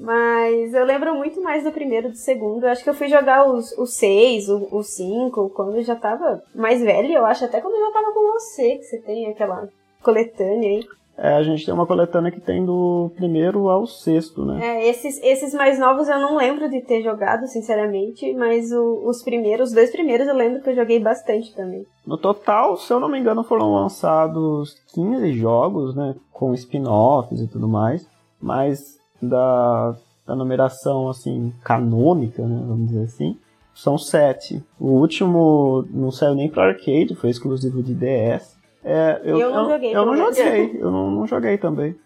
Mas 0.00 0.72
eu 0.72 0.84
lembro 0.86 1.14
muito 1.14 1.42
mais 1.42 1.62
do 1.62 1.70
primeiro 1.70 2.08
do 2.08 2.16
segundo. 2.16 2.64
Eu 2.64 2.70
acho 2.70 2.82
que 2.82 2.88
eu 2.88 2.94
fui 2.94 3.06
jogar 3.06 3.46
os, 3.46 3.70
os 3.76 3.92
seis, 3.94 4.48
o, 4.48 4.66
o 4.72 4.82
cinco, 4.82 5.50
quando 5.50 5.76
eu 5.76 5.82
já 5.82 5.94
tava 5.94 6.42
mais 6.54 6.80
velho, 6.80 7.12
eu 7.12 7.26
acho, 7.26 7.44
até 7.44 7.60
quando 7.60 7.74
eu 7.74 7.86
já 7.86 7.92
tava 7.92 8.12
com 8.12 8.32
você, 8.32 8.76
que 8.76 8.84
você 8.84 8.98
tem 8.98 9.26
aquela 9.26 9.68
coletânea 10.02 10.70
aí. 10.70 10.86
É, 11.18 11.34
a 11.34 11.42
gente 11.42 11.66
tem 11.66 11.74
uma 11.74 11.86
coletânea 11.86 12.32
que 12.32 12.40
tem 12.40 12.64
do 12.64 13.10
primeiro 13.14 13.68
ao 13.68 13.86
sexto, 13.86 14.42
né? 14.42 14.58
É, 14.66 14.88
esses, 14.88 15.22
esses 15.22 15.52
mais 15.52 15.78
novos 15.78 16.08
eu 16.08 16.18
não 16.18 16.34
lembro 16.34 16.66
de 16.70 16.80
ter 16.80 17.02
jogado, 17.02 17.46
sinceramente, 17.46 18.32
mas 18.32 18.72
o, 18.72 19.02
os 19.06 19.22
primeiros, 19.22 19.68
os 19.68 19.74
dois 19.74 19.90
primeiros 19.90 20.26
eu 20.26 20.34
lembro 20.34 20.62
que 20.62 20.70
eu 20.70 20.74
joguei 20.74 20.98
bastante 20.98 21.54
também. 21.54 21.84
No 22.06 22.16
total, 22.16 22.74
se 22.78 22.90
eu 22.90 22.98
não 22.98 23.10
me 23.10 23.18
engano, 23.18 23.44
foram 23.44 23.74
lançados 23.74 24.74
15 24.94 25.30
jogos, 25.34 25.94
né? 25.94 26.14
Com 26.32 26.54
spin-offs 26.54 27.38
e 27.38 27.46
tudo 27.46 27.68
mais. 27.68 28.08
Mas 28.40 28.98
da, 29.20 29.94
da 30.26 30.34
numeração, 30.34 31.08
assim, 31.08 31.52
canônica, 31.62 32.42
né? 32.42 32.64
Vamos 32.66 32.88
dizer 32.88 33.04
assim, 33.04 33.38
são 33.74 33.96
sete. 33.96 34.62
O 34.78 34.88
último 34.88 35.84
não 35.90 36.10
saiu 36.10 36.34
nem 36.34 36.48
para 36.48 36.68
arcade, 36.68 37.14
foi 37.14 37.30
exclusivo 37.30 37.82
de 37.82 37.94
DS. 37.94 38.58
É, 38.84 39.20
eu, 39.24 39.38
eu 39.38 39.50
não 39.50 39.62
eu, 39.62 39.70
joguei. 39.70 39.96
Eu 39.96 40.06
não 40.06 40.16
joguei, 40.16 40.78
eu 40.80 40.90
não, 40.90 41.10
não, 41.10 41.26
joguei 41.26 41.58
também. 41.58 41.96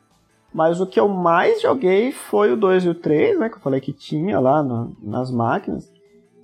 Mas 0.52 0.80
o 0.80 0.86
que 0.86 1.00
eu 1.00 1.08
mais 1.08 1.60
joguei 1.60 2.12
foi 2.12 2.52
o 2.52 2.56
2 2.56 2.84
e 2.84 2.88
o 2.88 2.94
3, 2.94 3.38
né? 3.38 3.48
Que 3.48 3.56
eu 3.56 3.60
falei 3.60 3.80
que 3.80 3.92
tinha 3.92 4.38
lá 4.38 4.62
no, 4.62 4.96
nas 5.02 5.30
máquinas. 5.30 5.92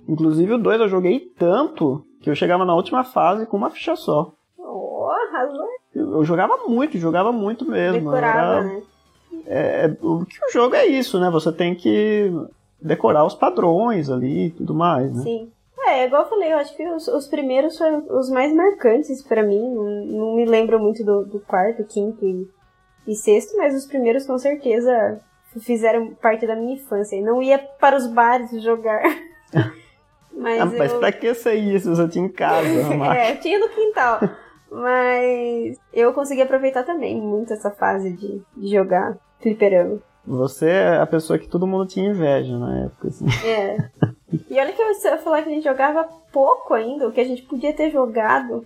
Inclusive 0.07 0.53
o 0.53 0.57
2 0.57 0.81
eu 0.81 0.89
joguei 0.89 1.19
tanto 1.19 2.03
que 2.21 2.29
eu 2.29 2.35
chegava 2.35 2.65
na 2.65 2.75
última 2.75 3.03
fase 3.03 3.45
com 3.45 3.55
uma 3.55 3.69
ficha 3.69 3.95
só. 3.95 4.33
Oh. 4.57 5.09
Eu, 5.93 6.13
eu 6.13 6.23
jogava 6.23 6.57
muito, 6.67 6.97
jogava 6.97 7.31
muito 7.31 7.65
mesmo. 7.65 7.99
Decorava, 7.99 8.39
era, 8.39 8.63
né? 8.63 8.81
É, 9.53 9.85
é, 9.85 9.97
o 10.01 10.25
que 10.25 10.37
o 10.45 10.51
jogo 10.53 10.75
é 10.75 10.85
isso, 10.85 11.19
né? 11.19 11.29
Você 11.29 11.51
tem 11.51 11.75
que 11.75 12.31
decorar 12.81 13.25
os 13.25 13.35
padrões 13.35 14.09
ali 14.09 14.47
e 14.47 14.51
tudo 14.51 14.73
mais, 14.73 15.13
né? 15.13 15.23
Sim. 15.23 15.51
É, 15.87 16.05
igual 16.05 16.23
eu 16.23 16.29
falei, 16.29 16.53
eu 16.53 16.57
acho 16.57 16.73
que 16.77 16.87
os, 16.87 17.05
os 17.09 17.27
primeiros 17.27 17.77
foram 17.77 18.05
os 18.11 18.29
mais 18.29 18.55
marcantes 18.55 19.21
para 19.21 19.43
mim. 19.43 19.59
Não, 19.59 20.05
não, 20.05 20.35
me 20.35 20.45
lembro 20.45 20.79
muito 20.79 21.03
do, 21.03 21.25
do 21.25 21.39
quarto, 21.41 21.83
quinto 21.83 22.23
e, 22.23 22.47
e, 23.11 23.13
sexto, 23.13 23.57
mas 23.57 23.75
os 23.75 23.85
primeiros 23.85 24.25
com 24.25 24.37
certeza 24.37 25.19
fizeram 25.59 26.13
parte 26.13 26.47
da 26.47 26.55
minha 26.55 26.75
infância. 26.75 27.21
Não 27.21 27.41
ia 27.41 27.59
para 27.59 27.97
os 27.97 28.07
bares 28.07 28.49
jogar. 28.63 29.03
mas, 30.31 30.61
ah, 30.61 30.65
mas 30.65 30.93
eu... 30.93 30.99
pra 30.99 31.11
que 31.11 31.25
ia 31.25 31.35
se 31.35 31.89
você 31.89 32.07
tinha 32.07 32.25
em 32.25 32.29
casa? 32.29 32.67
é, 33.13 33.35
tinha 33.35 33.59
no 33.59 33.67
quintal. 33.67 34.21
mas 34.71 35.77
eu 35.91 36.13
consegui 36.13 36.41
aproveitar 36.41 36.83
também 36.83 37.19
muito 37.19 37.51
essa 37.51 37.69
fase 37.69 38.13
de, 38.13 38.41
de 38.55 38.71
jogar 38.71 39.17
fliperama. 39.41 39.99
Você 40.25 40.69
é 40.69 40.97
a 40.97 41.07
pessoa 41.07 41.39
que 41.39 41.47
todo 41.47 41.65
mundo 41.65 41.87
tinha 41.87 42.09
inveja 42.09 42.57
na 42.57 42.85
época, 42.85 43.07
assim. 43.07 43.25
É. 43.45 43.89
E 44.49 44.59
olha 44.59 44.71
que 44.71 44.81
eu 44.81 44.87
ia 44.87 45.17
falar 45.17 45.41
que 45.41 45.49
a 45.49 45.53
gente 45.53 45.63
jogava 45.63 46.07
pouco 46.31 46.73
ainda, 46.73 47.07
o 47.07 47.11
que 47.11 47.19
a 47.19 47.25
gente 47.25 47.41
podia 47.43 47.73
ter 47.73 47.89
jogado. 47.89 48.65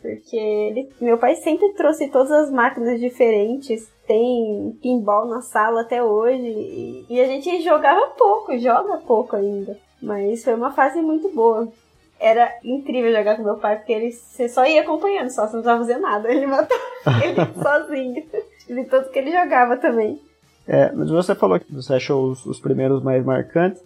Porque 0.00 0.36
ele, 0.36 0.90
meu 1.00 1.16
pai 1.16 1.34
sempre 1.36 1.72
trouxe 1.74 2.08
todas 2.08 2.30
as 2.30 2.50
máquinas 2.50 3.00
diferentes. 3.00 3.90
Tem 4.06 4.76
pinball 4.82 5.26
na 5.26 5.40
sala 5.40 5.80
até 5.80 6.02
hoje. 6.02 6.42
E, 6.42 7.06
e 7.08 7.20
a 7.20 7.26
gente 7.26 7.62
jogava 7.62 8.08
pouco, 8.08 8.56
joga 8.58 8.98
pouco 8.98 9.34
ainda. 9.36 9.78
Mas 10.02 10.44
foi 10.44 10.54
uma 10.54 10.72
fase 10.72 11.00
muito 11.00 11.30
boa. 11.30 11.68
Era 12.20 12.52
incrível 12.62 13.12
jogar 13.12 13.36
com 13.36 13.42
meu 13.42 13.56
pai, 13.56 13.76
porque 13.76 13.92
ele 13.92 14.12
você 14.12 14.48
só 14.48 14.64
ia 14.66 14.82
acompanhando, 14.82 15.30
só 15.30 15.46
você 15.46 15.56
não 15.56 15.62
precisava 15.62 15.78
fazer 15.80 15.98
nada. 15.98 16.32
Ele 16.32 16.46
matou 16.46 16.76
ele 17.22 17.36
sozinho. 17.62 18.24
De 18.66 18.84
tanto 18.84 19.10
que 19.10 19.18
ele 19.18 19.30
jogava 19.30 19.76
também. 19.76 20.20
É, 20.66 20.90
mas 20.92 21.10
você 21.10 21.34
falou 21.34 21.60
que 21.60 21.72
você 21.72 21.94
achou 21.94 22.30
os, 22.30 22.46
os 22.46 22.58
primeiros 22.58 23.02
mais 23.02 23.24
marcantes. 23.24 23.82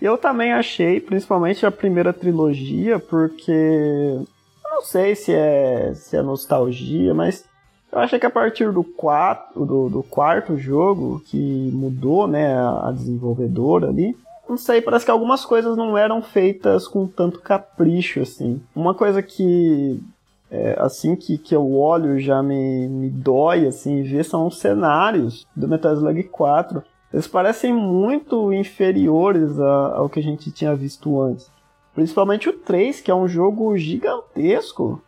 Eu 0.00 0.16
também 0.16 0.52
achei, 0.52 1.00
principalmente 1.00 1.66
a 1.66 1.70
primeira 1.70 2.12
trilogia, 2.12 2.98
porque 2.98 4.18
não 4.64 4.82
sei 4.82 5.14
se 5.14 5.34
é, 5.34 5.92
se 5.94 6.16
é 6.16 6.22
nostalgia, 6.22 7.12
mas 7.12 7.44
eu 7.92 7.98
achei 7.98 8.18
que 8.18 8.26
a 8.26 8.30
partir 8.30 8.72
do, 8.72 8.84
quatro, 8.84 9.66
do, 9.66 9.88
do 9.90 10.02
quarto 10.02 10.56
jogo, 10.56 11.20
que 11.26 11.70
mudou 11.72 12.26
né, 12.26 12.56
a 12.56 12.92
desenvolvedora 12.92 13.88
ali, 13.88 14.16
não 14.50 14.58
sei, 14.58 14.82
parece 14.82 15.04
que 15.04 15.10
algumas 15.10 15.44
coisas 15.44 15.76
não 15.76 15.96
eram 15.96 16.20
feitas 16.20 16.88
com 16.88 17.06
tanto 17.06 17.40
capricho, 17.40 18.20
assim. 18.20 18.60
Uma 18.74 18.94
coisa 18.94 19.22
que 19.22 20.02
é, 20.50 20.76
assim 20.78 21.14
que, 21.14 21.38
que 21.38 21.54
eu 21.54 21.72
olho 21.72 22.18
já 22.18 22.42
me, 22.42 22.88
me 22.88 23.08
dói 23.08 23.66
assim 23.66 24.02
ver 24.02 24.24
são 24.24 24.48
os 24.48 24.58
cenários 24.58 25.46
do 25.54 25.68
Metal 25.68 25.94
Slug 25.94 26.24
4 26.24 26.82
eles 27.12 27.28
parecem 27.28 27.72
muito 27.72 28.52
inferiores 28.52 29.58
a, 29.58 29.96
ao 29.96 30.08
que 30.08 30.20
a 30.20 30.22
gente 30.22 30.50
tinha 30.50 30.74
visto 30.74 31.20
antes. 31.20 31.50
Principalmente 31.94 32.48
o 32.48 32.52
3 32.52 33.00
que 33.00 33.10
é 33.10 33.14
um 33.14 33.28
jogo 33.28 33.76
gigantesco 33.76 35.02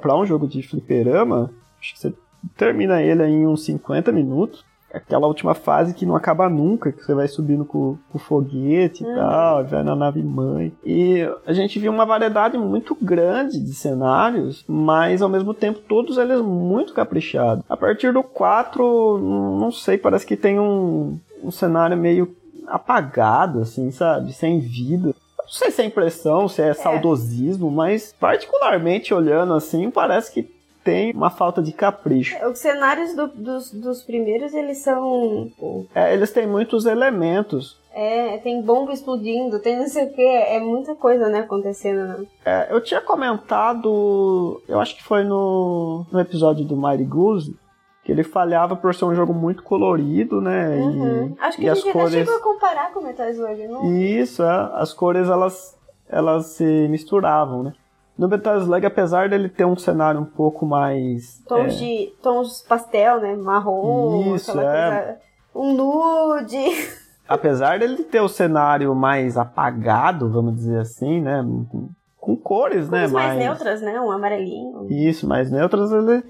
para 0.00 0.16
um 0.16 0.26
jogo 0.26 0.46
de 0.46 0.62
fliperama. 0.62 1.50
Acho 1.80 1.94
que 1.94 2.00
você 2.00 2.14
termina 2.56 3.02
ele 3.02 3.24
em 3.24 3.46
uns 3.46 3.64
50 3.64 4.10
minutos 4.12 4.64
aquela 4.92 5.26
última 5.26 5.54
fase 5.54 5.94
que 5.94 6.06
não 6.06 6.16
acaba 6.16 6.48
nunca, 6.48 6.92
que 6.92 7.02
você 7.02 7.14
vai 7.14 7.28
subindo 7.28 7.64
com, 7.64 7.98
o 8.12 8.18
foguete 8.18 9.02
e 9.02 9.06
uhum. 9.06 9.14
tal, 9.14 9.64
vai 9.64 9.82
na 9.82 9.94
nave 9.94 10.22
mãe. 10.22 10.72
E 10.84 11.28
a 11.46 11.52
gente 11.52 11.78
viu 11.78 11.92
uma 11.92 12.06
variedade 12.06 12.56
muito 12.56 12.96
grande 13.00 13.60
de 13.60 13.74
cenários, 13.74 14.64
mas 14.66 15.20
ao 15.22 15.28
mesmo 15.28 15.52
tempo 15.52 15.80
todos 15.80 16.18
eles 16.18 16.40
muito 16.40 16.94
caprichados. 16.94 17.64
A 17.68 17.76
partir 17.76 18.12
do 18.12 18.22
4, 18.22 19.18
não 19.18 19.70
sei, 19.70 19.98
parece 19.98 20.26
que 20.26 20.36
tem 20.36 20.58
um, 20.58 21.18
um 21.42 21.50
cenário 21.50 21.96
meio 21.96 22.34
apagado, 22.66 23.60
assim, 23.60 23.90
sabe? 23.90 24.32
Sem 24.32 24.60
vida. 24.60 25.14
Não 25.38 25.52
sei 25.52 25.70
se 25.70 25.82
é 25.82 25.84
impressão, 25.84 26.48
se 26.48 26.60
é, 26.60 26.68
é. 26.68 26.74
saudosismo, 26.74 27.70
mas 27.70 28.14
particularmente 28.18 29.14
olhando 29.14 29.54
assim, 29.54 29.90
parece 29.90 30.32
que 30.32 30.55
tem 30.86 31.12
uma 31.12 31.30
falta 31.30 31.60
de 31.60 31.72
capricho. 31.72 32.36
Os 32.46 32.60
cenários 32.60 33.12
do, 33.16 33.26
dos, 33.26 33.72
dos 33.72 34.04
primeiros, 34.04 34.54
eles 34.54 34.78
são. 34.78 35.50
É, 35.92 36.14
eles 36.14 36.30
têm 36.30 36.46
muitos 36.46 36.86
elementos. 36.86 37.76
É, 37.92 38.38
tem 38.38 38.62
bomba 38.62 38.92
explodindo, 38.92 39.58
tem 39.58 39.76
não 39.76 39.88
sei 39.88 40.04
o 40.04 40.12
que, 40.12 40.22
é 40.22 40.60
muita 40.60 40.94
coisa, 40.94 41.28
né, 41.28 41.40
acontecendo, 41.40 42.06
né? 42.06 42.26
É, 42.44 42.66
eu 42.70 42.78
tinha 42.80 43.00
comentado, 43.00 44.62
eu 44.68 44.78
acho 44.78 44.94
que 44.96 45.02
foi 45.02 45.24
no, 45.24 46.04
no 46.12 46.20
episódio 46.20 46.62
do 46.62 46.76
Mighty 46.76 47.04
Goose, 47.04 47.56
que 48.04 48.12
ele 48.12 48.22
falhava 48.22 48.76
por 48.76 48.94
ser 48.94 49.06
um 49.06 49.14
jogo 49.14 49.32
muito 49.32 49.62
colorido, 49.62 50.42
né? 50.42 50.76
Uhum. 50.76 51.34
E, 51.36 51.40
acho 51.40 51.56
que 51.56 51.68
a 51.68 51.74
gente 51.74 51.90
cores... 51.90 52.12
chegou 52.12 52.36
a 52.36 52.42
comparar 52.42 52.92
com 52.92 53.00
o 53.00 53.02
Metal 53.02 53.30
Slug, 53.30 53.66
não? 53.66 53.96
Isso, 53.96 54.42
é, 54.42 54.70
as 54.74 54.92
cores 54.92 55.26
elas, 55.28 55.74
elas 56.06 56.46
se 56.48 56.86
misturavam, 56.88 57.62
né? 57.62 57.72
No 58.18 58.28
Metal 58.28 58.58
Slug, 58.58 58.86
apesar 58.86 59.28
dele 59.28 59.48
ter 59.48 59.66
um 59.66 59.76
cenário 59.76 60.20
um 60.20 60.24
pouco 60.24 60.64
mais. 60.64 61.42
Tons 61.46 61.74
é... 61.74 61.76
de. 61.76 62.12
tons 62.22 62.62
pastel, 62.62 63.20
né? 63.20 63.36
Marrom, 63.36 64.34
Isso, 64.34 64.58
é. 64.58 65.02
Coisa, 65.02 65.18
um 65.54 65.72
nude. 65.74 66.96
Apesar 67.28 67.80
dele 67.80 68.04
ter 68.04 68.20
o 68.20 68.28
cenário 68.28 68.94
mais 68.94 69.36
apagado, 69.36 70.30
vamos 70.30 70.54
dizer 70.54 70.78
assim, 70.78 71.20
né? 71.20 71.42
Com, 71.42 71.88
com 72.20 72.36
cores, 72.36 72.88
né? 72.88 73.00
Mais, 73.00 73.12
mais 73.12 73.38
neutras, 73.38 73.82
né? 73.82 74.00
Um 74.00 74.12
amarelinho. 74.12 74.86
Isso, 74.88 75.26
mais 75.26 75.50
neutras, 75.50 75.90
ele 75.90 76.22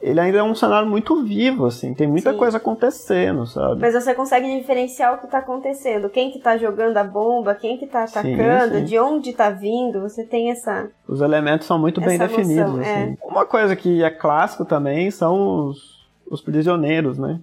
ele 0.00 0.18
ainda 0.18 0.38
é 0.38 0.42
um 0.42 0.54
cenário 0.54 0.88
muito 0.88 1.22
vivo, 1.22 1.66
assim, 1.66 1.92
tem 1.92 2.06
muita 2.06 2.32
Sim. 2.32 2.38
coisa 2.38 2.56
acontecendo, 2.56 3.46
sabe? 3.46 3.80
Mas 3.80 3.92
você 3.92 4.14
consegue 4.14 4.58
diferenciar 4.58 5.14
o 5.14 5.18
que 5.18 5.26
tá 5.26 5.38
acontecendo, 5.38 6.08
quem 6.08 6.30
que 6.30 6.38
tá 6.38 6.56
jogando 6.56 6.96
a 6.96 7.04
bomba, 7.04 7.54
quem 7.54 7.76
que 7.76 7.86
tá 7.86 8.04
atacando, 8.04 8.74
sim, 8.74 8.80
sim. 8.80 8.84
de 8.84 8.98
onde 8.98 9.32
tá 9.34 9.50
vindo, 9.50 10.00
você 10.00 10.24
tem 10.24 10.50
essa... 10.50 10.88
Os 11.06 11.20
elementos 11.20 11.66
são 11.66 11.78
muito 11.78 12.00
bem 12.00 12.18
definidos, 12.18 12.76
noção, 12.76 12.80
assim. 12.80 12.90
É. 12.90 13.16
Uma 13.22 13.44
coisa 13.44 13.76
que 13.76 14.02
é 14.02 14.10
clássico 14.10 14.64
também 14.64 15.10
são 15.10 15.68
os, 15.68 16.08
os 16.30 16.40
prisioneiros, 16.40 17.18
né? 17.18 17.38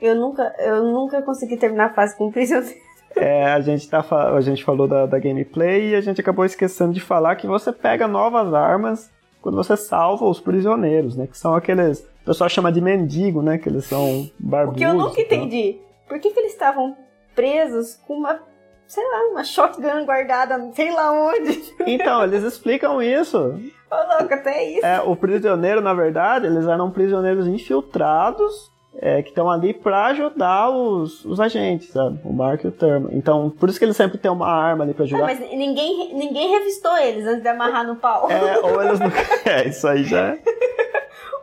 Eu 0.00 0.16
nunca, 0.16 0.52
eu 0.58 0.82
nunca 0.82 1.22
consegui 1.22 1.56
terminar 1.56 1.86
a 1.86 1.94
fase 1.94 2.16
com 2.16 2.30
prisioneiro. 2.30 2.74
É, 3.14 3.52
a 3.52 3.60
gente, 3.60 3.86
tá, 3.90 4.02
a 4.34 4.40
gente 4.40 4.64
falou 4.64 4.88
da, 4.88 5.04
da 5.04 5.18
gameplay 5.18 5.90
e 5.90 5.94
a 5.94 6.00
gente 6.00 6.18
acabou 6.18 6.46
esquecendo 6.46 6.94
de 6.94 7.00
falar 7.00 7.36
que 7.36 7.46
você 7.46 7.70
pega 7.70 8.08
novas 8.08 8.54
armas 8.54 9.10
quando 9.42 9.56
você 9.56 9.76
salva 9.76 10.24
os 10.24 10.40
prisioneiros, 10.40 11.16
né? 11.16 11.26
Que 11.26 11.36
são 11.36 11.54
aqueles. 11.54 12.00
O 12.22 12.26
pessoal 12.26 12.48
chama 12.48 12.70
de 12.70 12.80
mendigo, 12.80 13.42
né? 13.42 13.58
Que 13.58 13.68
eles 13.68 13.84
são 13.84 14.30
barbudos. 14.38 14.76
O 14.76 14.78
que 14.78 14.84
eu 14.84 14.94
nunca 14.94 15.20
entendi. 15.20 15.80
Por 16.08 16.18
que, 16.20 16.30
que 16.30 16.38
eles 16.38 16.52
estavam 16.52 16.96
presos 17.34 17.96
com 18.06 18.14
uma. 18.14 18.40
Sei 18.86 19.02
lá, 19.02 19.30
uma 19.30 19.44
shotgun 19.44 20.04
guardada, 20.04 20.70
sei 20.74 20.92
lá 20.92 21.12
onde. 21.12 21.72
Então, 21.86 22.22
eles 22.22 22.44
explicam 22.44 23.02
isso. 23.02 23.38
Ô, 23.38 24.18
louco, 24.18 24.34
até 24.34 24.64
isso. 24.64 24.86
É, 24.86 25.00
o 25.00 25.16
prisioneiro, 25.16 25.80
na 25.80 25.94
verdade, 25.94 26.46
eles 26.46 26.66
eram 26.66 26.90
prisioneiros 26.90 27.46
infiltrados 27.46 28.71
é, 28.98 29.22
que 29.22 29.30
estão 29.30 29.50
ali 29.50 29.72
para 29.72 30.06
ajudar 30.06 30.70
os, 30.70 31.24
os 31.24 31.40
agentes, 31.40 31.90
sabe? 31.90 32.20
O 32.24 32.32
Mark 32.32 32.62
e 32.62 32.68
o 32.68 32.72
Thurman. 32.72 33.10
Então, 33.12 33.50
por 33.50 33.68
isso 33.68 33.78
que 33.78 33.84
eles 33.84 33.96
sempre 33.96 34.18
têm 34.18 34.30
uma 34.30 34.48
arma 34.48 34.84
ali 34.84 34.94
para 34.94 35.04
ajudar. 35.04 35.22
Ah, 35.22 35.26
mas 35.26 35.40
ninguém, 35.40 36.14
ninguém 36.14 36.50
revistou 36.50 36.96
eles 36.98 37.26
antes 37.26 37.42
de 37.42 37.48
amarrar 37.48 37.86
no 37.86 37.96
pau. 37.96 38.30
É, 38.30 38.58
ou 38.64 38.82
eles 38.82 39.00
não. 39.00 39.10
É, 39.44 39.68
isso 39.68 39.86
aí 39.88 40.04
já 40.04 40.28
é. 40.28 40.38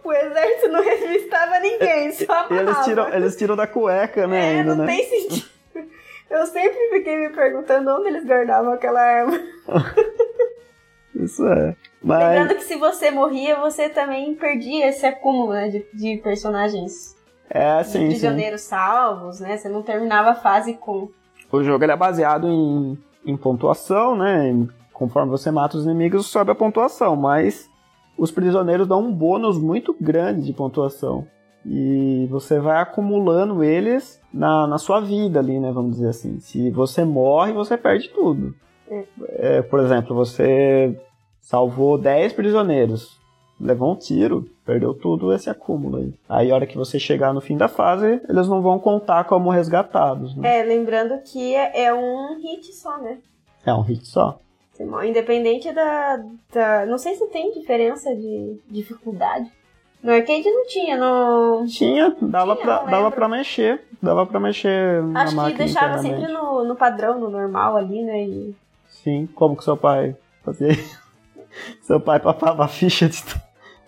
o 0.04 0.14
exército 0.14 0.68
não 0.70 0.84
revistava 0.84 1.60
ninguém, 1.60 2.12
só 2.12 2.32
amarrava. 2.32 2.56
Eles 2.56 2.86
tiram, 2.86 3.14
eles 3.14 3.36
tiram 3.36 3.56
da 3.56 3.68
cueca, 3.68 4.28
né? 4.28 4.40
É, 4.40 4.60
ainda, 4.60 4.76
não 4.76 4.86
né? 4.86 4.96
tem 4.96 5.06
sentido. 5.06 5.50
Eu 6.30 6.46
sempre 6.46 6.78
fiquei 6.92 7.18
me 7.18 7.30
perguntando 7.30 7.90
onde 7.90 8.10
eles 8.10 8.24
guardavam 8.24 8.74
aquela 8.74 9.02
arma. 9.02 9.40
Isso 11.16 11.46
é. 11.48 11.76
Mas... 12.02 12.20
Lembrando 12.20 12.56
que 12.56 12.64
se 12.64 12.76
você 12.76 13.10
morria, 13.12 13.56
você 13.56 13.90
também 13.90 14.36
perdia 14.36 14.88
esse 14.88 15.06
acúmulo 15.06 15.54
né, 15.54 15.70
de, 15.70 15.86
de 15.94 16.22
personagens. 16.22 17.18
É, 17.50 17.84
sim, 17.84 18.08
prisioneiros 18.08 18.62
sim. 18.62 18.70
salvos, 18.70 19.40
né? 19.40 19.58
Você 19.58 19.68
não 19.68 19.82
terminava 19.82 20.32
a 20.32 20.36
fase 20.36 20.76
com. 20.76 21.10
O 21.52 21.64
jogo 21.64 21.84
é 21.84 21.96
baseado 21.96 22.48
em, 22.48 22.98
em 23.26 23.36
pontuação, 23.36 24.16
né? 24.16 24.68
Conforme 24.94 25.32
você 25.32 25.50
mata 25.50 25.78
os 25.78 25.86
inimigos, 25.86 26.28
sobe 26.28 26.52
a 26.52 26.56
pontuação, 26.56 27.16
mas 27.16 27.70
os 28.18 28.32
prisioneiros 28.32 28.88
dão 28.88 29.02
um 29.02 29.12
bônus 29.12 29.58
muito 29.58 29.96
grande 30.00 30.44
de 30.44 30.54
pontuação. 30.54 31.26
E 31.66 32.28
você 32.30 32.60
vai 32.60 32.82
acumulando 32.82 33.64
eles 33.64 34.22
na, 34.34 34.68
na 34.68 34.78
sua 34.78 35.00
vida 35.00 35.40
ali, 35.40 35.60
né? 35.60 35.72
Vamos 35.72 35.94
dizer 35.94 36.10
assim. 36.10 36.40
Se 36.40 36.70
você 36.70 37.04
morre, 37.04 37.52
você 37.52 37.78
perde 37.78 38.10
tudo. 38.10 38.54
É. 38.90 39.06
É, 39.30 39.62
por 39.62 39.80
exemplo, 39.80 40.16
você 40.16 41.00
salvou 41.42 41.98
10 41.98 42.34
prisioneiros, 42.34 43.20
levou 43.60 43.92
um 43.92 43.96
tiro, 43.96 44.46
perdeu 44.70 44.94
tudo 44.94 45.34
esse 45.34 45.50
acúmulo 45.50 45.98
aí. 45.98 46.14
Aí, 46.30 46.52
a 46.52 46.56
hora 46.56 46.68
que 46.68 46.78
você 46.78 47.00
chegar 47.00 47.34
no 47.34 47.42
fim 47.42 47.58
da 47.58 47.68
fase, 47.68 48.22
eles 48.30 48.48
não 48.48 48.62
vão 48.62 48.78
contar 48.78 49.24
como 49.24 49.50
resgatados. 49.50 50.36
Né? 50.36 50.60
É, 50.60 50.64
lembrando 50.64 51.20
que 51.24 51.56
é, 51.56 51.86
é 51.86 51.94
um 51.94 52.40
hit 52.40 52.72
só, 52.72 52.96
né? 53.00 53.18
É 53.66 53.74
um 53.74 53.82
hit 53.82 54.08
só. 54.08 54.40
Independente 55.04 55.74
da, 55.74 56.24
da. 56.54 56.86
Não 56.86 57.00
sei 57.00 57.16
se 57.16 57.26
tem 57.28 57.52
diferença 57.52 58.16
de 58.16 58.60
dificuldade. 58.70 59.52
No 60.04 60.14
arcade 60.14 60.46
não 60.46 60.66
tinha, 60.68 60.96
no. 60.96 61.66
Tinha, 61.68 62.16
dava, 62.22 62.54
tinha, 62.54 62.66
pra, 62.66 62.84
dava 62.84 63.12
pra 63.12 63.28
mexer. 63.28 63.82
Dava 64.02 64.26
pra 64.26 64.40
mexer 64.40 65.04
Acho 65.16 65.36
máquina. 65.36 65.52
que 65.52 65.64
deixava 65.66 65.98
sempre 65.98 66.32
no, 66.32 66.64
no 66.64 66.76
padrão, 66.76 67.20
no 67.20 67.30
normal 67.30 67.76
ali, 67.76 68.04
né? 68.04 68.24
E... 68.24 68.56
Sim, 68.88 69.28
como 69.36 69.58
que 69.58 69.64
seu 69.64 69.76
pai 69.76 70.16
fazia 70.46 70.70
Seu 71.82 72.00
pai 72.00 72.20
papava 72.20 72.64
a 72.64 72.68
ficha 72.68 73.10
de, 73.10 73.22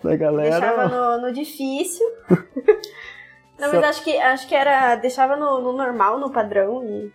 da 0.02 0.16
galera. 0.16 0.60
Deixava 0.60 0.88
no, 0.88 1.26
no 1.26 1.32
difícil. 1.32 2.06
não, 3.58 3.72
mas 3.72 3.84
acho 3.84 4.04
que, 4.04 4.16
acho 4.16 4.48
que 4.48 4.54
era. 4.54 4.96
Deixava 4.96 5.36
no, 5.36 5.60
no 5.60 5.72
normal, 5.72 6.18
no 6.18 6.30
padrão 6.30 6.84
e. 6.84 7.12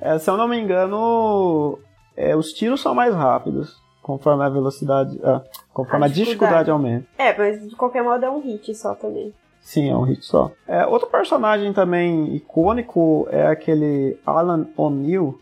É, 0.00 0.18
se 0.18 0.30
eu 0.30 0.36
não 0.36 0.48
me 0.48 0.58
engano, 0.58 1.78
é, 2.16 2.34
os 2.34 2.52
tiros 2.52 2.80
são 2.80 2.94
mais 2.94 3.14
rápidos 3.14 3.80
conforme 4.02 4.44
a 4.44 4.48
velocidade, 4.48 5.18
ah, 5.22 5.42
conforme 5.72 6.04
a, 6.04 6.06
a 6.06 6.08
dificuldade. 6.08 6.64
dificuldade 6.64 6.70
aumenta. 6.70 7.06
É, 7.18 7.36
mas 7.36 7.68
de 7.68 7.76
qualquer 7.76 8.02
modo 8.02 8.24
é 8.24 8.30
um 8.30 8.40
hit 8.40 8.74
só 8.74 8.94
também. 8.94 9.32
Sim, 9.60 9.90
é 9.90 9.96
um 9.96 10.02
hit 10.02 10.24
só. 10.24 10.50
É, 10.66 10.86
outro 10.86 11.08
personagem 11.08 11.72
também 11.72 12.34
icônico 12.34 13.28
é 13.30 13.46
aquele 13.46 14.18
Alan 14.24 14.66
O'Neill, 14.76 15.38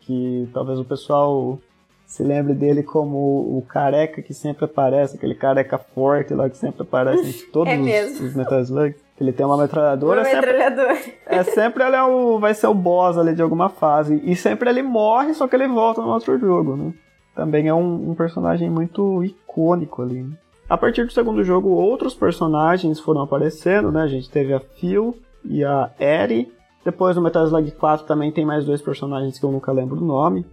que 0.00 0.48
talvez 0.52 0.78
o 0.78 0.84
pessoal 0.84 1.58
se 2.10 2.24
lembre 2.24 2.54
dele 2.54 2.82
como 2.82 3.16
o 3.56 3.64
careca 3.68 4.20
que 4.20 4.34
sempre 4.34 4.64
aparece, 4.64 5.16
aquele 5.16 5.32
careca 5.32 5.78
forte 5.78 6.34
lá 6.34 6.50
que 6.50 6.56
sempre 6.56 6.82
aparece 6.82 7.46
em 7.46 7.46
todos 7.52 7.72
é 7.72 8.04
os, 8.04 8.20
os 8.20 8.34
Metal 8.34 8.60
Slugs. 8.62 9.00
Ele 9.20 9.30
tem 9.30 9.46
uma 9.46 9.56
metralhadora. 9.56 10.22
Uma 10.22 10.28
metralhadora. 10.28 10.96
Sempre, 10.96 11.14
é 11.24 11.44
sempre 11.44 11.84
ele 11.84 11.94
é 11.94 12.02
o, 12.02 12.40
vai 12.40 12.52
ser 12.52 12.66
o 12.66 12.74
boss 12.74 13.16
ali 13.16 13.32
de 13.32 13.40
alguma 13.40 13.68
fase. 13.68 14.20
E 14.24 14.34
sempre 14.34 14.68
ele 14.68 14.82
morre, 14.82 15.34
só 15.34 15.46
que 15.46 15.54
ele 15.54 15.68
volta 15.68 16.02
no 16.02 16.08
outro 16.08 16.36
jogo, 16.36 16.74
né? 16.74 16.92
Também 17.32 17.68
é 17.68 17.74
um, 17.74 18.10
um 18.10 18.14
personagem 18.16 18.68
muito 18.68 19.22
icônico 19.22 20.02
ali. 20.02 20.24
Né? 20.24 20.36
A 20.68 20.76
partir 20.76 21.04
do 21.04 21.12
segundo 21.12 21.44
jogo, 21.44 21.68
outros 21.68 22.12
personagens 22.12 22.98
foram 22.98 23.20
aparecendo, 23.20 23.92
né? 23.92 24.02
A 24.02 24.08
gente 24.08 24.28
teve 24.28 24.52
a 24.52 24.58
Phil 24.58 25.16
e 25.44 25.64
a 25.64 25.92
Eri. 26.00 26.52
Depois 26.84 27.14
no 27.14 27.22
Metal 27.22 27.44
Slug 27.44 27.70
4 27.70 28.04
também 28.04 28.32
tem 28.32 28.44
mais 28.44 28.64
dois 28.64 28.82
personagens 28.82 29.38
que 29.38 29.44
eu 29.44 29.52
nunca 29.52 29.70
lembro 29.70 30.00
o 30.00 30.04
nome. 30.04 30.44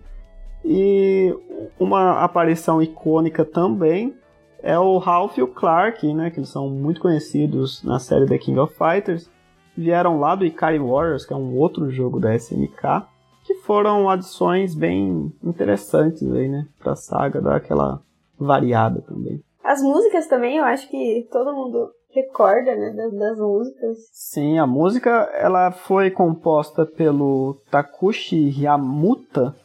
E 0.64 1.34
uma 1.80 2.24
aparição 2.24 2.82
icônica 2.82 3.46
também 3.46 4.14
é 4.62 4.78
o 4.78 4.98
Ralph 4.98 5.38
e 5.38 5.42
o 5.42 5.48
Clark, 5.48 6.14
né, 6.14 6.30
que 6.30 6.40
eles 6.40 6.50
são 6.50 6.70
muito 6.70 7.00
conhecidos 7.00 7.84
na 7.84 8.00
série 8.00 8.26
The 8.26 8.38
King 8.38 8.60
of 8.60 8.74
Fighters. 8.76 9.30
Vieram 9.78 10.20
lá 10.20 10.36
do 10.36 10.46
Ikari 10.46 10.80
Warriors, 10.80 11.26
que 11.26 11.34
é 11.34 11.36
um 11.36 11.56
outro 11.56 11.90
jogo 11.92 12.20
da 12.20 12.36
SNK, 12.36 13.06
que 13.46 13.56
foram 13.56 14.10
adições 14.10 14.74
bem 14.74 15.32
interessantes 15.44 16.30
aí, 16.32 16.50
né, 16.50 16.68
pra 16.80 16.96
saga, 16.96 17.40
dar 17.40 17.56
aquela 17.56 18.02
variada 18.38 19.02
também. 19.02 19.42
As 19.64 19.82
músicas 19.82 20.28
também, 20.28 20.58
eu 20.58 20.64
acho 20.64 20.90
que 20.90 21.28
todo 21.32 21.54
mundo 21.54 21.92
recorda, 22.10 22.76
né, 22.76 22.94
das, 22.96 23.14
das, 23.14 23.38
músicas. 23.38 23.98
Sim, 24.12 24.58
a 24.58 24.66
música 24.66 25.30
ela 25.34 25.72
foi 25.72 26.10
composta 26.10 26.86
pelo 26.86 27.58
Takushi 27.70 28.64
Yamuta, 28.64 29.56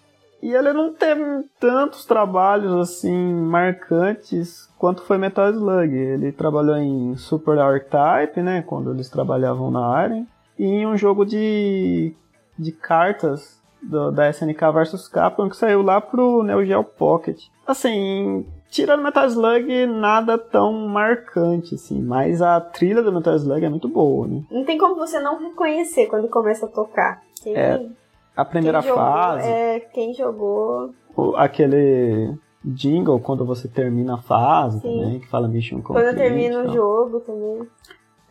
e 0.42 0.52
ele 0.52 0.72
não 0.72 0.92
teve 0.92 1.22
tantos 1.60 2.04
trabalhos 2.04 2.72
assim 2.72 3.32
marcantes 3.32 4.68
quanto 4.76 5.02
foi 5.02 5.16
Metal 5.16 5.48
Slug. 5.50 5.94
Ele 5.94 6.32
trabalhou 6.32 6.76
em 6.76 7.16
Super 7.16 7.58
R-Type, 7.58 8.42
né, 8.42 8.62
quando 8.66 8.92
eles 8.92 9.08
trabalhavam 9.08 9.70
na 9.70 9.86
área, 9.86 10.26
e 10.58 10.64
em 10.64 10.86
um 10.86 10.96
jogo 10.96 11.24
de, 11.24 12.12
de 12.58 12.72
cartas 12.72 13.62
do, 13.80 14.10
da 14.10 14.28
SNK 14.30 14.60
vs 14.72 15.08
Capcom 15.08 15.48
que 15.48 15.56
saiu 15.56 15.80
lá 15.80 16.00
pro 16.00 16.42
Neo 16.42 16.64
Geo 16.64 16.82
Pocket. 16.82 17.44
Assim, 17.64 18.44
tirando 18.68 19.04
Metal 19.04 19.26
Slug, 19.26 19.86
nada 19.86 20.36
tão 20.36 20.72
marcante, 20.88 21.76
assim, 21.76 22.02
mas 22.02 22.42
a 22.42 22.60
trilha 22.60 23.02
do 23.02 23.12
Metal 23.12 23.36
Slug 23.36 23.64
é 23.64 23.68
muito 23.68 23.88
boa, 23.88 24.26
né? 24.26 24.42
Não 24.50 24.64
tem 24.64 24.76
como 24.76 24.96
você 24.96 25.20
não 25.20 25.38
reconhecer 25.38 26.06
quando 26.06 26.28
começa 26.28 26.66
a 26.66 26.68
tocar. 26.68 27.22
Quem... 27.42 27.54
É, 27.54 27.86
a 28.36 28.44
primeira 28.44 28.80
quem 28.80 28.88
jogou, 28.88 29.04
fase. 29.04 29.48
É, 29.48 29.80
quem 29.80 30.14
jogou. 30.14 30.94
Aquele 31.36 32.34
jingle 32.64 33.20
quando 33.20 33.44
você 33.44 33.68
termina 33.68 34.14
a 34.14 34.22
fase 34.22 34.80
Sim. 34.80 35.00
também, 35.00 35.20
que 35.20 35.28
fala 35.28 35.48
Mission 35.48 35.82
Complete. 35.82 36.06
Quando 36.06 36.16
termina 36.16 36.62
o 36.62 36.72
jogo 36.72 37.20
também. 37.20 37.66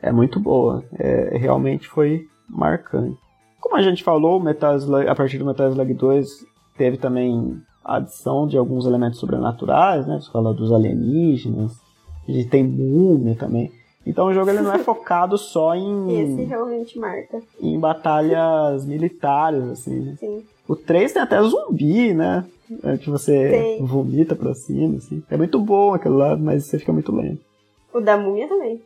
É 0.01 0.11
muito 0.11 0.39
boa. 0.39 0.83
É, 0.97 1.37
realmente 1.37 1.87
foi 1.87 2.27
marcante. 2.49 3.17
Como 3.59 3.75
a 3.75 3.81
gente 3.81 4.03
falou, 4.03 4.39
Metal 4.39 4.75
Slug, 4.75 5.07
a 5.07 5.15
partir 5.15 5.37
do 5.37 5.45
Metal 5.45 5.69
Slug 5.69 5.93
2 5.93 6.45
teve 6.77 6.97
também 6.97 7.61
a 7.83 7.97
adição 7.97 8.47
de 8.47 8.57
alguns 8.57 8.85
elementos 8.85 9.19
sobrenaturais, 9.19 10.07
né? 10.07 10.19
Você 10.19 10.31
fala 10.31 10.53
dos 10.53 10.71
alienígenas, 10.71 11.79
a 12.27 12.31
gente 12.31 12.49
tem 12.49 12.63
múmia 12.63 13.35
também. 13.35 13.71
Então 14.05 14.27
o 14.27 14.33
jogo 14.33 14.49
ele 14.49 14.61
não 14.61 14.73
é 14.73 14.79
focado 14.83 15.37
só 15.37 15.75
em. 15.75 16.19
Esse 16.21 16.43
realmente 16.43 16.97
marca. 16.97 17.39
Em 17.59 17.79
batalhas 17.79 18.85
militares, 18.85 19.63
assim. 19.69 20.15
Sim. 20.19 20.43
O 20.67 20.75
3 20.75 21.11
tem 21.13 21.21
até 21.21 21.41
zumbi, 21.43 22.13
né? 22.13 22.45
É 22.83 22.97
que 22.97 23.09
você 23.09 23.77
vomita 23.81 24.35
pra 24.35 24.53
cima, 24.53 24.97
assim. 24.97 25.21
É 25.29 25.35
muito 25.37 25.59
bom 25.59 25.93
aquele 25.93 26.15
lado, 26.15 26.41
mas 26.41 26.65
você 26.65 26.79
fica 26.79 26.93
muito 26.93 27.13
lento. 27.13 27.41
O 27.93 27.99
da 27.99 28.17
múmia 28.17 28.47
também. 28.47 28.81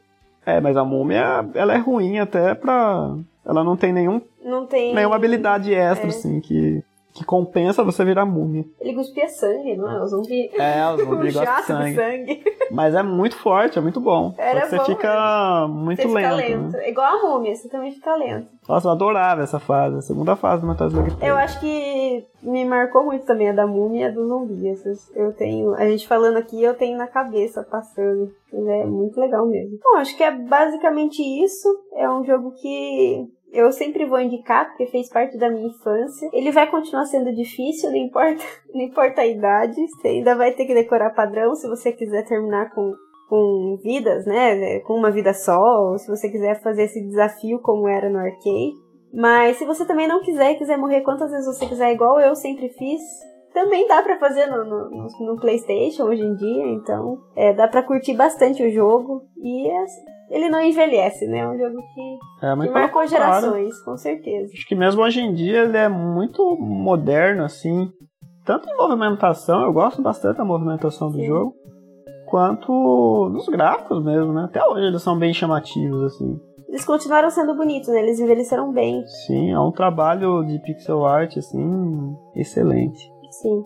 É, 0.46 0.60
mas 0.60 0.76
a 0.78 0.84
múmia, 0.84 1.48
ela 1.54 1.74
é 1.74 1.78
ruim 1.78 2.18
até 2.20 2.54
pra. 2.56 3.16
Ela 3.46 3.64
não 3.64 3.78
tem 3.78 3.94
nenhum. 3.94 4.20
Não 4.44 4.66
tem. 4.66 4.94
Nenhuma 4.94 5.16
habilidade 5.16 5.74
extra, 5.74 6.08
É. 6.08 6.10
assim, 6.10 6.40
que, 6.40 6.84
que 7.16 7.24
compensa 7.24 7.82
você 7.82 8.04
virar 8.04 8.26
múmia. 8.26 8.66
Ele 8.78 8.94
cuspia 8.94 9.30
sangue, 9.30 9.78
não 9.78 9.90
é? 9.90 10.02
O 10.02 10.06
zumbi. 10.06 10.52
É, 10.54 10.86
o 10.86 10.98
zumbi 11.00 11.30
um 11.30 11.34
gosta 11.34 11.56
de 11.56 11.64
sangue. 11.64 11.96
sangue. 11.96 12.44
Mas 12.70 12.94
é 12.94 13.02
muito 13.02 13.38
forte, 13.38 13.80
é 13.80 13.82
muito 13.82 14.02
bom. 14.02 14.36
Era 14.38 14.62
Só 14.62 14.66
que 14.66 14.70
você 14.70 14.78
bom 14.78 14.86
fica 14.86 15.68
muito 15.70 16.02
Você 16.02 16.08
fica 16.10 16.32
lento. 16.34 16.62
lento. 16.64 16.72
Né? 16.74 16.90
Igual 16.90 17.08
a 17.18 17.22
múmia, 17.22 17.56
você 17.56 17.70
também 17.70 17.92
fica 17.94 18.14
lento. 18.18 18.48
Nossa, 18.68 18.88
eu 18.90 18.92
adorava 18.92 19.42
essa 19.44 19.60
fase, 19.60 19.96
a 19.98 20.02
segunda 20.02 20.36
fase 20.36 20.66
do 20.66 20.76
3. 20.76 21.22
Eu 21.22 21.38
acho 21.38 21.58
que 21.62 22.26
me 22.44 22.66
marcou 22.66 23.06
muito 23.06 23.26
também 23.26 23.50
a 23.50 23.54
da 23.54 23.66
múmia 23.66 24.08
e 24.08 24.10
a 24.10 24.12
do 24.12 24.28
zumbi. 24.28 24.68
Essas 24.68 25.10
Eu 25.16 25.32
tenho, 25.32 25.74
a 25.74 25.88
gente 25.88 26.06
falando 26.06 26.36
aqui, 26.36 26.62
eu 26.62 26.74
tenho 26.74 26.98
na 26.98 27.08
cabeça 27.08 27.64
passando. 27.64 28.30
É 28.52 28.86
muito 28.86 29.18
legal 29.22 29.46
mesmo. 29.48 29.78
Bom, 29.82 29.98
acho 29.98 30.18
que 30.18 30.24
é 30.24 30.32
basicamente 30.32 31.22
isso. 31.22 31.68
É 31.96 32.10
um 32.10 32.26
jogo 32.26 32.52
que 32.60 33.26
eu 33.56 33.72
sempre 33.72 34.06
vou 34.06 34.20
indicar, 34.20 34.68
porque 34.68 34.86
fez 34.88 35.10
parte 35.10 35.38
da 35.38 35.50
minha 35.50 35.68
infância. 35.68 36.30
Ele 36.34 36.52
vai 36.52 36.70
continuar 36.70 37.06
sendo 37.06 37.34
difícil, 37.34 37.90
não 37.90 37.98
importa, 37.98 38.44
não 38.74 38.82
importa 38.82 39.22
a 39.22 39.28
idade. 39.28 39.76
Você 39.88 40.08
ainda 40.08 40.36
vai 40.36 40.52
ter 40.52 40.66
que 40.66 40.74
decorar 40.74 41.12
padrão 41.12 41.56
se 41.56 41.68
você 41.68 41.92
quiser 41.92 42.26
terminar 42.26 42.74
com, 42.74 42.94
com 43.30 43.78
vidas, 43.84 44.26
né? 44.26 44.80
Com 44.82 44.94
uma 44.94 45.12
vida 45.12 45.34
só, 45.34 45.60
ou 45.60 45.98
se 45.98 46.08
você 46.10 46.30
quiser 46.30 46.62
fazer 46.62 46.84
esse 46.84 47.02
desafio 47.02 47.60
como 47.62 47.88
era 47.88 48.10
no 48.10 48.20
arcade. 48.20 48.74
Mas 49.14 49.58
se 49.58 49.66
você 49.66 49.86
também 49.86 50.08
não 50.08 50.22
quiser 50.22 50.52
e 50.52 50.58
quiser 50.58 50.78
morrer 50.78 51.02
quantas 51.02 51.32
vezes 51.32 51.46
você 51.46 51.66
quiser, 51.66 51.94
igual 51.94 52.20
eu 52.20 52.36
sempre 52.36 52.68
fiz, 52.70 53.02
também 53.54 53.88
dá 53.88 54.04
pra 54.04 54.20
fazer 54.20 54.46
no, 54.48 54.66
no, 54.66 55.08
no- 55.22 55.40
PlayStation 55.40 56.04
hoje 56.04 56.22
em 56.22 56.36
dia. 56.36 56.66
Então, 56.68 57.18
é, 57.34 57.54
dá 57.54 57.66
pra 57.68 57.82
curtir 57.82 58.14
bastante 58.14 58.62
o 58.62 58.70
jogo. 58.70 59.22
E 59.42 59.70
é- 59.70 59.86
ele 60.30 60.50
não 60.50 60.62
envelhece, 60.62 61.28
né? 61.28 61.40
É 61.40 61.48
um 61.48 61.58
jogo 61.58 61.78
que, 61.94 62.46
É, 62.46 62.56
que 62.56 62.70
marcou 62.70 63.08
gerações, 63.08 63.80
com 63.84 63.96
certeza. 63.98 64.52
Acho 64.54 64.68
que 64.68 64.76
mesmo 64.76 65.02
hoje 65.02 65.22
em 65.22 65.34
dia 65.34 65.64
ele 65.64 65.78
é 65.78 65.90
muito 65.90 66.58
moderno, 66.58 67.44
assim. 67.44 67.90
Tanto 68.46 68.70
em 68.70 68.78
movimentação, 68.78 69.64
eu 69.64 69.74
gosto 69.74 70.02
bastante 70.02 70.38
da 70.38 70.46
movimentação 70.46 71.10
do 71.10 71.18
Sim. 71.18 71.26
jogo, 71.26 71.54
quanto 72.28 73.30
nos 73.32 73.48
gráficos 73.48 74.04
mesmo, 74.04 74.34
né? 74.34 74.44
Até 74.46 74.64
hoje 74.64 74.86
eles 74.86 75.02
são 75.02 75.18
bem 75.18 75.34
chamativos, 75.34 76.14
assim. 76.14 76.40
Eles 76.68 76.86
continuaram 76.86 77.30
sendo 77.30 77.56
bonitos, 77.56 77.90
né? 77.90 78.00
Eles 78.02 78.20
envelheceram 78.20 78.72
bem. 78.72 79.06
Sim, 79.26 79.52
é 79.52 79.60
um 79.60 79.72
trabalho 79.72 80.44
de 80.44 80.60
pixel 80.60 81.06
art, 81.06 81.38
assim, 81.38 82.16
excelente. 82.36 83.10
Sim. 83.32 83.64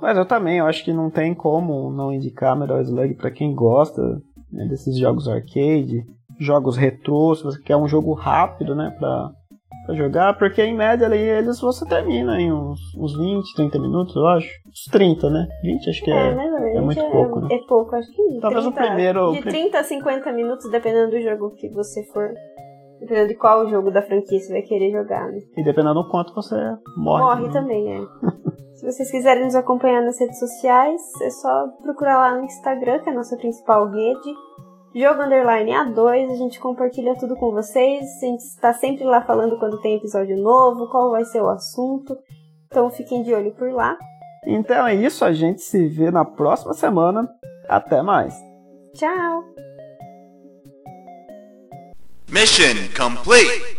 Mas 0.00 0.16
eu 0.16 0.26
também, 0.26 0.58
eu 0.58 0.66
acho 0.66 0.84
que 0.84 0.92
não 0.92 1.10
tem 1.10 1.34
como 1.34 1.90
não 1.90 2.12
indicar 2.12 2.56
Metal 2.56 2.80
Slug 2.80 3.14
para 3.14 3.30
quem 3.30 3.54
gosta 3.54 4.20
né, 4.54 4.66
desses 4.66 4.96
jogos 4.96 5.28
arcade, 5.28 6.04
jogos 6.38 6.76
retrô, 6.76 7.34
se 7.34 7.42
você 7.42 7.60
quer 7.60 7.76
um 7.76 7.88
jogo 7.88 8.12
rápido, 8.12 8.74
né, 8.74 8.94
pra, 8.98 9.30
pra 9.86 9.94
jogar, 9.94 10.38
porque 10.38 10.62
em 10.62 10.74
média 10.74 11.06
ali 11.06 11.18
eles 11.18 11.60
você 11.60 11.86
termina 11.86 12.40
em 12.40 12.52
uns, 12.52 12.80
uns 12.96 13.16
20, 13.16 13.54
30 13.54 13.78
minutos, 13.78 14.16
eu 14.16 14.26
acho. 14.26 14.48
Uns 14.66 14.84
30, 14.90 15.30
né? 15.30 15.48
20 15.62 15.90
acho 15.90 16.04
que 16.04 16.10
é, 16.10 16.28
é, 16.28 16.34
menos, 16.34 16.60
é 16.60 16.80
muito 16.80 17.00
é, 17.00 17.10
pouco, 17.10 17.40
né? 17.40 17.48
É 17.50 17.58
pouco, 17.66 17.96
acho 17.96 18.10
que 18.10 18.38
Talvez 18.40 18.64
30, 18.64 18.68
o 18.68 18.86
primeiro... 18.86 19.32
De 19.32 19.42
30 19.42 19.78
a 19.78 19.84
50 19.84 20.32
minutos, 20.32 20.70
dependendo 20.70 21.10
do 21.10 21.20
jogo 21.20 21.50
que 21.56 21.68
você 21.68 22.02
for 22.12 22.32
Dependendo 23.04 23.28
de 23.28 23.34
qual 23.34 23.68
jogo 23.68 23.90
da 23.90 24.00
franquia 24.00 24.40
você 24.40 24.50
vai 24.50 24.62
querer 24.62 24.90
jogar, 24.90 25.30
né? 25.30 25.40
E 25.58 25.62
dependendo 25.62 26.02
do 26.02 26.08
quanto 26.08 26.34
você 26.34 26.56
morre. 26.96 27.22
Morre 27.22 27.46
né? 27.48 27.52
também, 27.52 27.92
é. 27.92 28.00
Se 28.72 28.86
vocês 28.86 29.10
quiserem 29.10 29.44
nos 29.44 29.54
acompanhar 29.54 30.02
nas 30.02 30.18
redes 30.18 30.38
sociais, 30.38 31.02
é 31.22 31.30
só 31.30 31.68
procurar 31.82 32.18
lá 32.18 32.36
no 32.36 32.44
Instagram, 32.44 33.00
que 33.00 33.10
é 33.10 33.12
a 33.12 33.14
nossa 33.14 33.36
principal 33.36 33.90
rede. 33.90 34.34
Jogo 34.94 35.22
Underline 35.22 35.70
A2, 35.70 36.32
a 36.32 36.36
gente 36.36 36.58
compartilha 36.58 37.14
tudo 37.16 37.36
com 37.36 37.50
vocês. 37.50 38.04
A 38.22 38.26
gente 38.26 38.40
está 38.40 38.72
sempre 38.72 39.04
lá 39.04 39.20
falando 39.22 39.58
quando 39.58 39.80
tem 39.80 39.96
episódio 39.96 40.36
novo, 40.36 40.88
qual 40.88 41.10
vai 41.10 41.24
ser 41.24 41.42
o 41.42 41.48
assunto. 41.48 42.16
Então 42.66 42.90
fiquem 42.90 43.22
de 43.22 43.34
olho 43.34 43.52
por 43.52 43.70
lá. 43.70 43.98
Então 44.46 44.86
é 44.86 44.94
isso, 44.94 45.24
a 45.24 45.32
gente 45.32 45.60
se 45.60 45.86
vê 45.88 46.10
na 46.10 46.24
próxima 46.24 46.72
semana. 46.72 47.28
Até 47.68 48.02
mais. 48.02 48.34
Tchau! 48.94 49.44
Mission 52.28 52.88
complete. 52.94 53.73